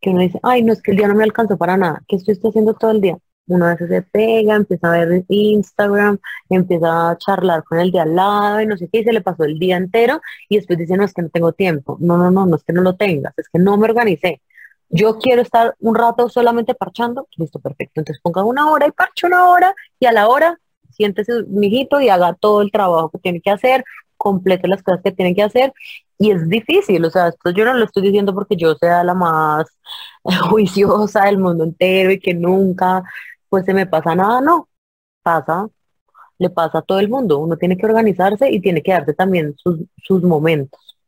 [0.00, 2.16] que uno dice, ay, no, es que el día no me alcanzó para nada, ¿qué
[2.16, 3.18] estoy haciendo todo el día?
[3.46, 6.18] Uno a veces se pega, empieza a ver Instagram,
[6.50, 9.22] empieza a charlar con el de al lado y no sé qué, y se le
[9.22, 11.96] pasó el día entero y después dice, no, es que no tengo tiempo.
[12.00, 14.42] No, no, no, no es que no lo tengas, es que no me organicé.
[14.90, 18.00] Yo quiero estar un rato solamente parchando, listo, perfecto.
[18.00, 20.58] Entonces ponga una hora y parche una hora y a la hora
[20.90, 23.84] siéntese mijito y haga todo el trabajo que tiene que hacer,
[24.18, 25.72] complete las cosas que tiene que hacer
[26.18, 29.14] y es difícil, o sea, esto yo no lo estoy diciendo porque yo sea la
[29.14, 29.66] más
[30.50, 33.02] juiciosa del mundo entero y que nunca
[33.48, 34.68] pues se me pasa nada, no,
[35.22, 35.68] pasa,
[36.38, 39.54] le pasa a todo el mundo, uno tiene que organizarse y tiene que darse también
[39.56, 40.98] sus, sus momentos.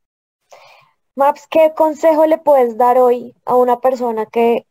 [1.16, 4.66] Maps, ¿qué consejo le puedes dar hoy a una persona que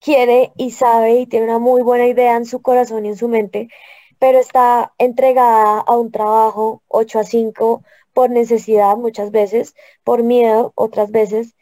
[0.00, 3.28] quiere y sabe y tiene una muy buena idea en su corazón y en su
[3.28, 3.68] mente,
[4.20, 10.72] pero está entregada a un trabajo 8 a 5 por necesidad muchas veces, por miedo
[10.76, 11.56] otras veces.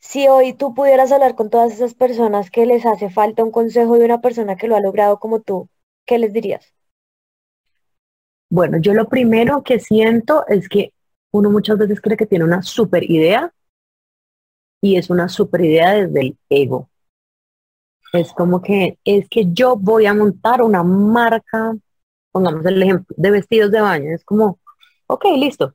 [0.00, 3.98] Si hoy tú pudieras hablar con todas esas personas que les hace falta un consejo
[3.98, 5.68] de una persona que lo ha logrado como tú,
[6.06, 6.74] ¿qué les dirías?
[8.48, 10.94] Bueno, yo lo primero que siento es que
[11.32, 13.52] uno muchas veces cree que tiene una super idea
[14.80, 16.88] y es una super idea desde el ego.
[18.14, 21.74] Es como que es que yo voy a montar una marca,
[22.30, 24.14] pongamos el ejemplo, de vestidos de baño.
[24.14, 24.60] Es como,
[25.08, 25.74] ok, listo,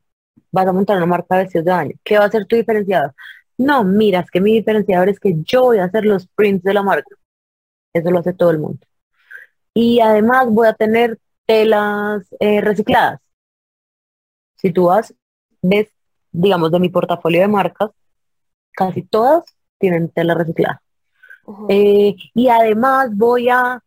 [0.52, 1.96] vas a montar una marca de vestidos de baño.
[2.02, 3.14] ¿Qué va a ser tu diferenciador?
[3.58, 6.74] No, mira, es que mi diferenciador es que yo voy a hacer los prints de
[6.74, 7.14] la marca.
[7.94, 8.80] Eso lo hace todo el mundo.
[9.74, 13.20] Y además voy a tener telas eh, recicladas.
[14.56, 15.14] Si tú vas,
[15.62, 15.90] ves,
[16.32, 17.92] digamos, de mi portafolio de marcas,
[18.72, 19.44] casi todas
[19.78, 20.82] tienen tela reciclada.
[21.70, 23.82] Eh, y además voy a,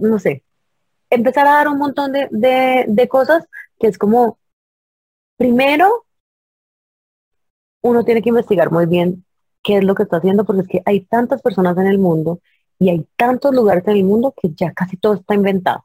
[0.00, 0.42] no sé,
[1.10, 3.46] empezar a dar un montón de, cosas
[3.78, 4.38] que es como,
[5.36, 6.04] primero,
[7.82, 9.24] uno tiene que investigar muy bien
[9.62, 12.40] qué es lo que está haciendo, porque es que hay tantas personas en el mundo
[12.78, 15.84] y hay tantos lugares en el mundo que ya casi todo está inventado.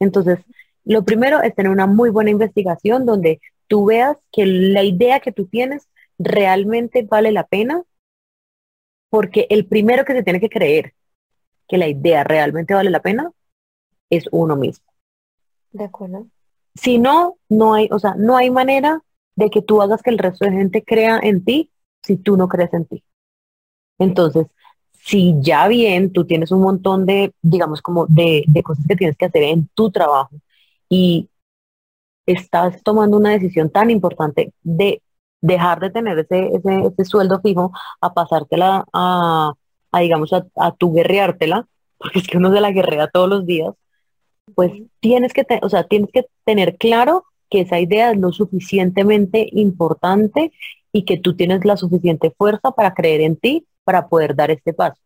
[0.00, 0.38] Entonces,
[0.84, 5.32] lo primero es tener una muy buena investigación donde tú veas que la idea que
[5.32, 7.82] tú tienes realmente vale la pena
[9.10, 10.94] porque el primero que se tiene que creer
[11.66, 13.30] que la idea realmente vale la pena
[14.10, 14.86] es uno mismo.
[15.72, 16.26] De acuerdo.
[16.74, 19.02] Si no, no hay, o sea, no hay manera
[19.36, 21.70] de que tú hagas que el resto de gente crea en ti
[22.02, 23.04] si tú no crees en ti.
[23.98, 24.46] Entonces,
[24.92, 29.16] si ya bien tú tienes un montón de, digamos, como de, de cosas que tienes
[29.16, 30.36] que hacer en tu trabajo
[30.88, 31.28] y
[32.26, 35.02] estás tomando una decisión tan importante de
[35.40, 39.52] dejar de tener ese, ese, sueldo fijo a pasártela a,
[39.92, 41.66] digamos, a, tu guerreártela,
[41.98, 43.74] porque es que uno se la guerrea todos los días,
[44.54, 49.48] pues tienes que, o sea, tienes que tener claro que esa idea es lo suficientemente
[49.52, 50.52] importante
[50.92, 54.72] y que tú tienes la suficiente fuerza para creer en ti para poder dar este
[54.72, 55.00] paso.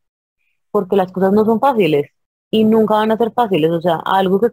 [0.70, 2.10] Porque las cosas no son fáciles
[2.50, 3.70] y nunca van a ser fáciles.
[3.70, 4.50] O sea, algo que,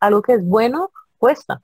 [0.00, 1.62] algo que es bueno cuesta.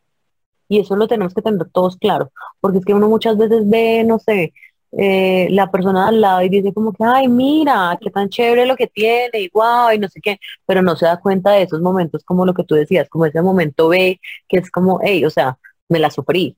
[0.69, 4.05] Y eso lo tenemos que tener todos claro, porque es que uno muchas veces ve,
[4.05, 4.53] no sé,
[4.93, 8.77] eh, la persona al lado y dice como que, ay, mira, qué tan chévere lo
[8.77, 11.81] que tiene, y guau, y no sé qué, pero no se da cuenta de esos
[11.81, 15.31] momentos como lo que tú decías, como ese momento ve que es como, hey, o
[15.31, 15.59] sea,
[15.89, 16.57] me la sufrí.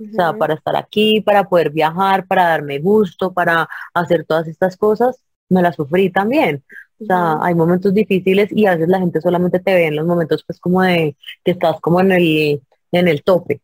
[0.00, 4.76] O sea, para estar aquí, para poder viajar, para darme gusto, para hacer todas estas
[4.76, 6.64] cosas, me la sufrí también.
[7.00, 10.06] O sea, hay momentos difíciles y a veces la gente solamente te ve en los
[10.06, 13.60] momentos pues como de que estás como en el en el tope.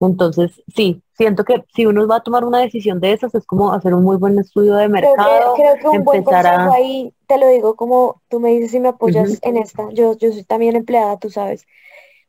[0.00, 3.72] Entonces, sí, siento que si uno va a tomar una decisión de esas, es como
[3.72, 5.54] hacer un muy buen estudio de mercado.
[5.54, 8.88] Creo que, un buen consejo ahí, te lo digo como tú me dices si me
[8.88, 9.88] apoyas en esta.
[9.92, 11.66] Yo, yo soy también empleada, tú sabes.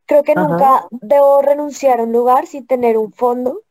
[0.05, 3.61] Creo que nunca debo renunciar a un lugar sin tener un fondo,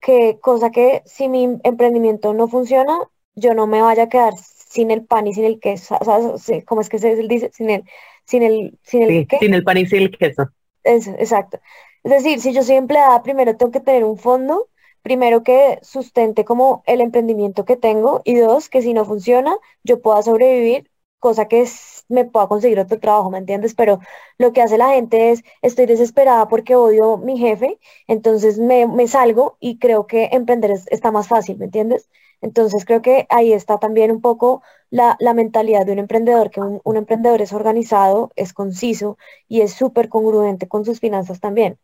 [0.00, 2.98] que cosa que si mi emprendimiento no funciona,
[3.34, 5.96] yo no me vaya a quedar sin el pan y sin el queso.
[6.04, 6.64] ¿Sabes?
[6.66, 7.50] ¿Cómo es que se dice?
[7.54, 7.84] Sin el,
[8.24, 10.50] sin el, sin el, sin el pan y sin el queso.
[10.84, 11.60] Eso, exacto.
[12.02, 14.68] Es decir, si yo soy empleada, primero tengo que tener un fondo,
[15.02, 20.00] primero que sustente como el emprendimiento que tengo y dos, que si no funciona, yo
[20.00, 21.66] pueda sobrevivir, cosa que
[22.08, 23.74] me pueda conseguir otro trabajo, ¿me entiendes?
[23.74, 23.98] Pero
[24.38, 29.56] lo que hace la gente es, estoy desesperada porque odio mi jefe, entonces me, salgo
[29.60, 32.08] y creo que emprender está más fácil, ¿me entiendes?
[32.40, 36.80] Entonces creo que ahí está también un poco la, mentalidad de un emprendedor, que un,
[36.84, 39.18] un emprendedor es organizado, es conciso
[39.48, 41.78] y es súper congruente con sus finanzas también.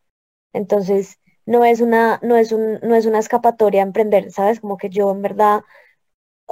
[0.53, 4.61] Entonces, no es una, no es un, no es una escapatoria emprender, ¿sabes?
[4.61, 5.63] Como que yo en verdad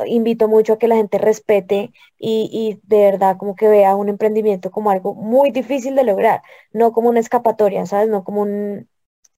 [0.06, 4.08] invito mucho a que la gente respete y, y, de verdad como que vea un
[4.08, 6.42] emprendimiento como algo muy difícil de lograr,
[6.72, 8.08] no como una escapatoria, ¿sabes?
[8.08, 8.88] No como un,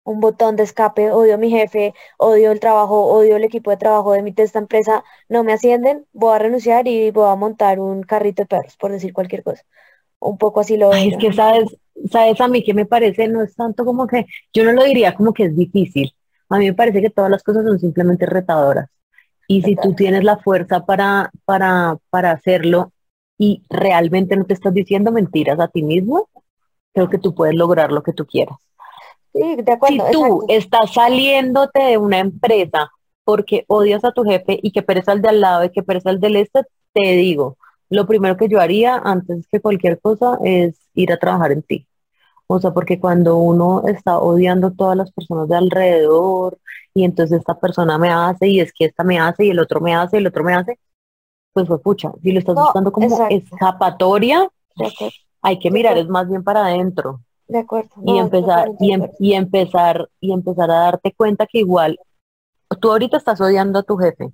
[0.05, 3.79] un botón de escape, odio a mi jefe, odio el trabajo, odio el equipo de
[3.79, 7.35] trabajo de mi de esta empresa, no me ascienden, voy a renunciar y voy a
[7.35, 9.63] montar un carrito de perros, por decir cualquier cosa.
[10.21, 11.11] Un poco así lo veo.
[11.11, 11.77] es que sabes,
[12.11, 15.15] sabes a mí que me parece, no es tanto como que, yo no lo diría
[15.15, 16.15] como que es difícil.
[16.51, 18.89] A mí me parece que todas las cosas son simplemente retadoras.
[19.49, 22.93] Y si tú tienes la fuerza para, para, para hacerlo
[23.37, 26.29] y realmente no te estás diciendo mentiras a ti mismo,
[26.95, 28.57] creo que tú puedes lograr lo que tú quieras.
[29.35, 30.07] Sí, de acuerdo.
[30.07, 32.91] Si tú estás saliéndote de una empresa
[33.25, 36.11] porque odias a tu jefe y que pereza al de al lado y que pereza
[36.11, 36.63] al del este,
[36.93, 37.57] te digo,
[37.91, 41.87] lo primero que yo haría antes que cualquier cosa es ir a trabajar en ti.
[42.47, 46.59] O sea, porque cuando uno está odiando a todas las personas de alrededor
[46.93, 49.81] y entonces esta persona me hace y es que esta me hace y el otro
[49.81, 50.79] me hace y el otro me hace,
[51.53, 52.13] pues fue pucha.
[52.23, 54.49] Si lo estás buscando como escapatoria,
[55.41, 57.21] hay que mirar es más bien para adentro.
[57.47, 57.91] De acuerdo.
[58.05, 61.99] y empezar y, em, y empezar y empezar a darte cuenta que igual
[62.81, 64.31] tú ahorita estás odiando a tu jefe,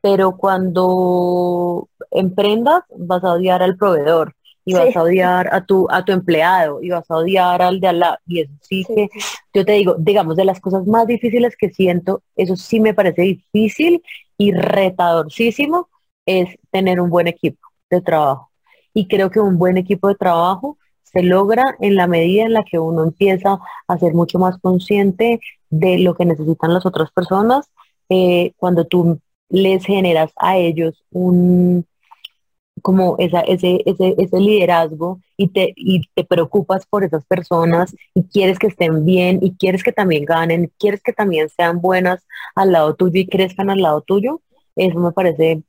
[0.00, 4.34] pero cuando emprendas vas a odiar al proveedor
[4.64, 7.88] y vas a odiar a tu, a tu empleado y vas a odiar al de
[7.88, 8.16] al lado.
[8.26, 9.08] Y eso sí, que,
[9.52, 13.22] yo te digo, digamos, de las cosas más difíciles que siento, eso sí me parece
[13.22, 14.02] difícil
[14.38, 15.88] y retadorcísimo,
[16.26, 18.50] es tener un buen equipo de trabajo.
[18.94, 20.78] Y creo que un buen equipo de trabajo
[21.12, 23.58] se logra en la medida en la que uno empieza
[23.88, 25.40] a ser mucho más consciente
[25.70, 27.70] de lo que necesitan las otras personas,
[28.08, 31.86] eh, cuando tú les generas a ellos un,
[32.82, 38.58] como ese, ese, ese liderazgo y te, y te preocupas por esas personas y quieres
[38.58, 42.94] que estén bien y quieres que también ganen, quieres que también sean buenas al lado
[42.94, 44.40] tuyo y crezcan al lado tuyo,
[44.76, 45.62] eso me parece,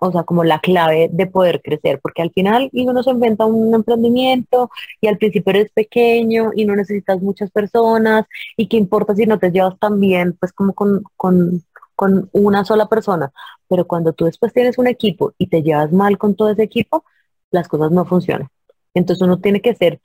[0.00, 3.74] o sea, como la clave de poder crecer, porque al final uno se inventa un
[3.74, 4.70] emprendimiento
[5.00, 8.26] y al principio eres pequeño y no necesitas muchas personas
[8.56, 11.62] y qué importa si no te llevas tan bien, pues como con, con
[11.98, 13.32] con una sola persona,
[13.66, 17.04] pero cuando tú después tienes un equipo y te llevas mal con todo ese equipo,
[17.50, 18.48] las cosas no funcionan.
[18.94, 20.00] Entonces uno tiene que ser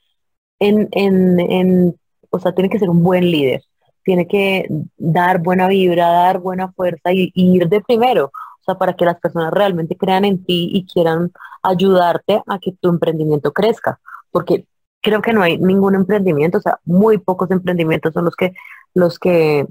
[0.58, 1.96] en, en, en
[2.32, 3.62] o sea, tiene que ser un buen líder,
[4.04, 4.68] tiene que
[4.98, 8.32] dar buena vibra, dar buena fuerza y, ir de primero,
[8.64, 12.72] o sea, para que las personas realmente crean en ti y quieran ayudarte a que
[12.72, 14.00] tu emprendimiento crezca,
[14.32, 14.66] porque
[15.02, 18.54] creo que no hay ningún emprendimiento, o sea, muy pocos emprendimientos son los que,
[18.94, 19.68] los que,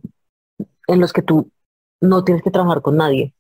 [0.89, 1.51] en los que tú
[2.03, 3.33] no tienes que trabajar con nadie.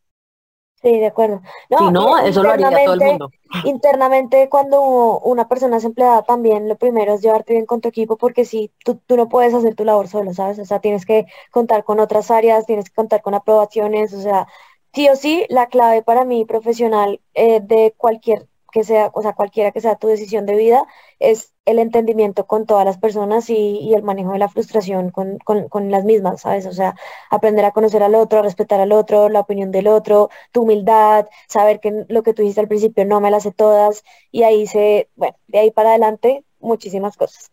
[0.80, 1.42] Sí, de acuerdo.
[1.70, 3.30] No, si no, eso lo haría todo el mundo.
[3.64, 8.16] Internamente, cuando una persona es empleada, también lo primero es llevarte bien con tu equipo,
[8.16, 10.58] porque si tú, tú no puedes hacer tu labor solo, ¿sabes?
[10.58, 14.48] O sea, tienes que contar con otras áreas, tienes que contar con aprobaciones, o sea,
[14.94, 19.34] sí o sí, la clave para mí profesional eh, de cualquier que sea, o sea,
[19.34, 20.86] cualquiera que sea tu decisión de vida,
[21.20, 26.04] es el entendimiento con todas las personas y, el manejo de la frustración con, las
[26.04, 26.66] mismas, ¿sabes?
[26.66, 26.96] O sea,
[27.30, 31.28] aprender a conocer al otro, a respetar al otro, la opinión del otro, tu humildad,
[31.48, 34.66] saber que lo que tú dijiste al principio no me las sé todas y ahí
[34.66, 37.52] se, bueno, de ahí para adelante, muchísimas cosas.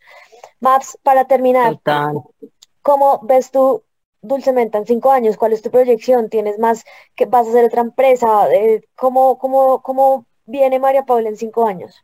[0.60, 1.80] Maps, para terminar,
[2.82, 3.84] ¿cómo ves tú
[4.22, 5.38] dulcemente en cinco años?
[5.38, 6.30] ¿Cuál es tu proyección?
[6.30, 6.84] ¿Tienes más
[7.16, 8.52] que vas a hacer otra empresa?
[8.54, 12.04] Eh, ¿Cómo, cómo, cómo viene María Paula en cinco años?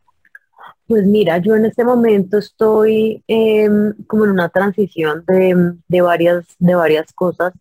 [0.86, 6.74] Pues mira, yo en este momento estoy em, como en una transición de, varias, de
[6.74, 7.52] varias cosas.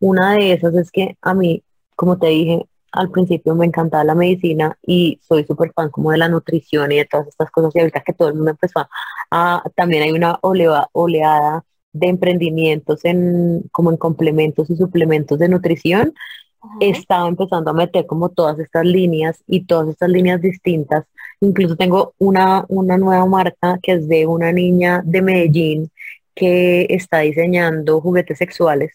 [0.00, 1.62] Una de esas es que a mí,
[1.94, 6.18] como te dije al principio, me encantaba la medicina y soy súper fan como de
[6.18, 7.74] la nutrición y de todas estas cosas.
[7.74, 8.86] Y ahorita que todo el mundo empezó
[9.30, 16.14] a, también hay una oleada de emprendimientos en, como en complementos y suplementos de nutrición,
[16.80, 21.04] he estado empezando a meter como todas estas líneas y todas estas líneas distintas.
[21.40, 25.90] Incluso tengo una, una nueva marca que es de una niña de Medellín
[26.34, 28.92] que está diseñando juguetes sexuales.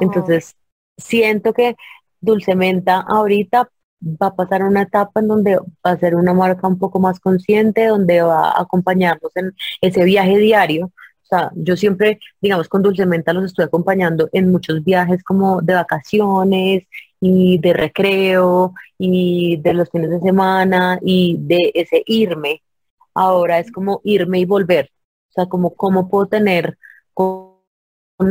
[0.00, 0.56] Entonces,
[0.96, 1.76] siento que
[2.20, 3.70] Dulce Menta ahorita
[4.00, 7.20] va a pasar una etapa en donde va a ser una marca un poco más
[7.20, 10.90] consciente, donde va a acompañarnos en ese viaje diario.
[11.30, 15.60] O sea, yo siempre, digamos, con Dulce Menta los estoy acompañando en muchos viajes como
[15.60, 16.84] de vacaciones
[17.20, 22.62] y de recreo y de los fines de semana y de ese irme.
[23.12, 24.90] Ahora es como irme y volver.
[25.30, 26.78] O sea, como cómo puedo tener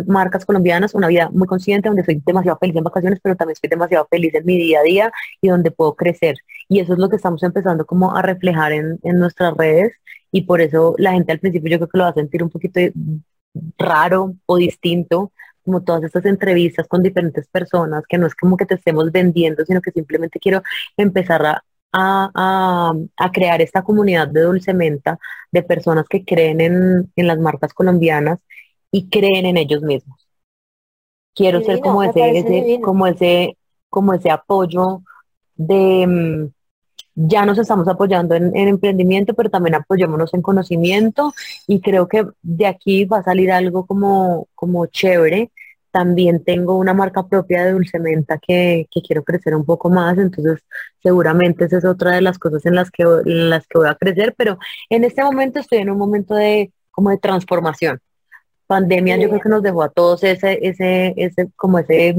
[0.07, 3.69] marcas colombianas, una vida muy consciente, donde soy demasiado feliz en vacaciones, pero también estoy
[3.69, 6.37] demasiado feliz en mi día a día y donde puedo crecer.
[6.70, 9.93] Y eso es lo que estamos empezando como a reflejar en, en nuestras redes
[10.32, 12.49] y por eso la gente al principio yo creo que lo va a sentir un
[12.49, 12.80] poquito
[13.78, 15.32] raro o distinto,
[15.63, 19.65] como todas estas entrevistas con diferentes personas, que no es como que te estemos vendiendo,
[19.65, 20.61] sino que simplemente quiero
[20.95, 21.63] empezar a,
[21.93, 25.20] a, a, crear esta comunidad de dulce menta,
[25.51, 28.39] de personas que creen en, en las marcas colombianas
[28.91, 30.28] y creen en ellos mismos.
[31.34, 33.57] Quiero ser como ese, como ese,
[33.89, 35.03] como ese apoyo
[35.55, 36.57] de mm,
[37.20, 41.34] ya nos estamos apoyando en, emprendimiento, pero también apoyémonos en conocimiento
[41.65, 45.51] y creo que de aquí va a salir algo como, como chévere.
[45.91, 50.63] También tengo una marca propia de Dulcementa que, que quiero crecer un poco más, entonces
[51.01, 53.95] seguramente esa es otra de las cosas en las que, en las que voy a
[53.95, 54.59] crecer, pero
[54.89, 57.99] en este momento estoy en un momento de como de transformación
[58.68, 62.15] pandemia yo creo que nos dejó a todos ese, ese, ese, como ese,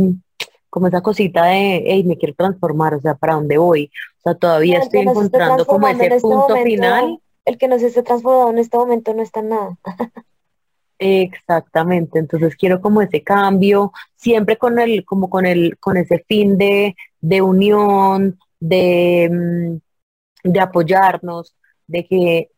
[0.71, 3.91] como esa cosita de, hey, me quiero transformar, o sea, ¿para dónde voy?
[4.29, 7.21] Sea, todavía estoy encontrando como ese este punto final.
[7.45, 9.79] El que nos esté transformado en este momento no está en nada.
[10.99, 16.59] Exactamente, entonces quiero como ese cambio, siempre con el, como con el, con ese fin
[16.59, 21.55] de, de unión, de, mm, de apoyarnos,
[21.87, 22.51] de que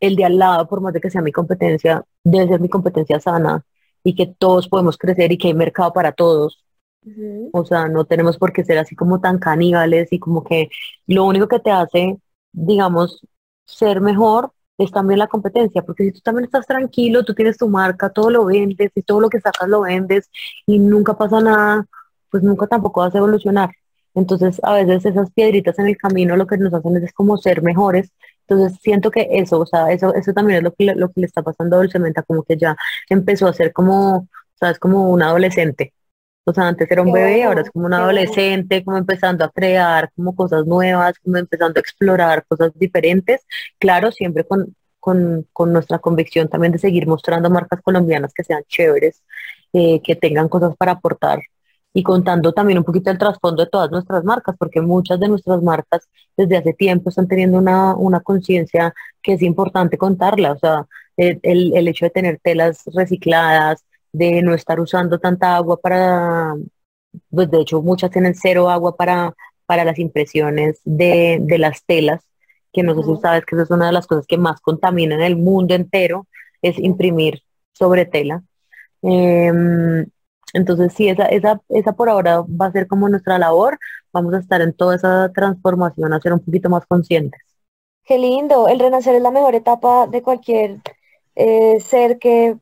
[0.00, 3.20] el de al lado, por más de que sea mi competencia, debe ser mi competencia
[3.20, 3.64] sana
[4.02, 6.64] y que todos podemos crecer y que hay mercado para todos.
[7.52, 10.70] O sea, no tenemos por qué ser así como tan caníbales y como que
[11.06, 12.18] lo único que te hace,
[12.52, 13.26] digamos,
[13.66, 17.68] ser mejor es también la competencia, porque si tú también estás tranquilo, tú tienes tu
[17.68, 20.30] marca, todo lo vendes y todo lo que sacas lo vendes
[20.66, 21.86] y nunca pasa nada,
[22.30, 23.70] pues nunca tampoco vas a evolucionar.
[24.14, 27.62] Entonces, a veces esas piedritas en el camino lo que nos hacen es, como ser
[27.62, 28.12] mejores.
[28.46, 31.26] Entonces, siento que eso, o sea, eso, eso también es lo que, lo que le
[31.26, 32.76] está pasando a Dulcementa, como que ya
[33.08, 34.28] empezó a ser como,
[34.58, 35.92] sabes, como un adolescente.
[36.44, 40.10] O sea, antes era un bebé, ahora es como un adolescente, como empezando a crear
[40.14, 43.46] como cosas nuevas, como empezando a explorar cosas diferentes.
[43.78, 48.62] Claro, siempre con, con, con nuestra convicción también de seguir mostrando marcas colombianas que sean
[48.68, 49.22] chéveres,
[49.72, 51.40] eh, que tengan cosas para aportar
[51.94, 55.62] y contando también un poquito el trasfondo de todas nuestras marcas, porque muchas de nuestras
[55.62, 58.92] marcas desde hace tiempo están teniendo una, una conciencia
[59.22, 60.86] que es importante contarla, o sea,
[61.16, 63.84] el, el, hecho de tener telas recicladas,
[64.14, 66.54] de no estar usando tanta agua para,
[67.30, 69.34] pues de hecho muchas tienen cero agua para,
[69.66, 72.22] para las impresiones de, de las telas,
[72.72, 75.20] que no sé si sabes que esa es una de las cosas que más contaminan
[75.20, 76.26] el mundo entero,
[76.62, 77.42] es imprimir
[77.72, 78.42] sobre tela.
[79.02, 79.52] Eh,
[80.54, 83.78] entonces, sí, esa, esa, esa por ahora va a ser como nuestra labor.
[84.12, 87.42] Vamos a estar en toda esa transformación, a ser un poquito más conscientes.
[88.04, 88.68] Qué lindo.
[88.68, 90.78] El renacer es la mejor etapa de cualquier
[91.34, 92.56] eh, ser que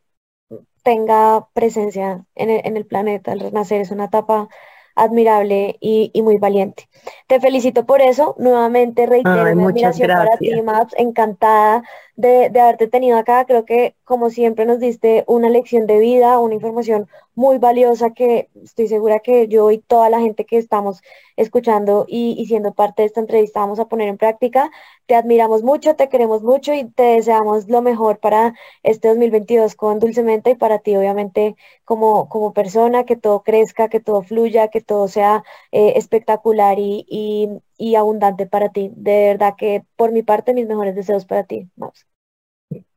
[0.82, 3.32] tenga presencia en el, en el planeta.
[3.32, 4.48] El renacer es una etapa
[4.94, 6.88] admirable y, muy valiente.
[7.26, 8.34] Te felicito por eso.
[8.38, 10.94] Nuevamente reitero mi admiración para ti, Maps.
[10.98, 11.82] Encantada
[12.16, 13.44] de, de, haberte tenido acá.
[13.46, 18.50] Creo que, como siempre, nos diste una lección de vida, una información muy valiosa que
[18.62, 21.02] estoy segura que yo y toda la gente que estamos
[21.36, 24.70] escuchando y, y siendo parte de esta entrevista vamos a poner en práctica.
[25.06, 29.98] Te admiramos mucho, te queremos mucho y te deseamos lo mejor para este 2022 con
[29.98, 34.80] Dulcemente y para ti, obviamente, como, como persona, que todo crezca, que todo fluya, que
[34.80, 37.48] todo sea eh, espectacular y, y,
[37.78, 38.90] y, abundante para ti.
[38.94, 41.68] De verdad que por mi parte, mis mejores deseos para ti.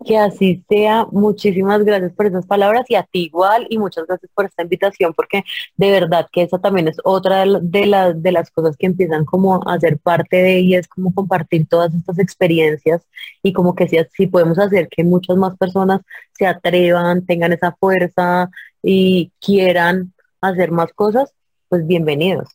[0.05, 1.05] Que así sea.
[1.11, 5.13] Muchísimas gracias por esas palabras y a ti igual y muchas gracias por esta invitación
[5.13, 5.43] porque
[5.75, 9.67] de verdad que esa también es otra de, las de las cosas que empiezan como
[9.67, 13.05] a ser parte de ella, es como compartir todas estas experiencias
[13.43, 16.01] y como que si, si podemos hacer que muchas más personas
[16.33, 18.49] se atrevan, tengan esa fuerza
[18.83, 21.33] y quieran hacer más cosas,
[21.69, 22.54] pues bienvenidos.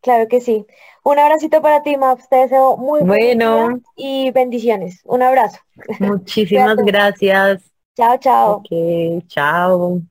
[0.00, 0.66] Claro que sí.
[1.04, 2.28] Un abracito para ti, Maps.
[2.28, 5.00] Te deseo muy bueno y bendiciones.
[5.04, 5.58] Un abrazo.
[5.98, 7.72] Muchísimas gracias.
[7.96, 8.52] Chao, chao.
[8.58, 10.02] Ok, chao.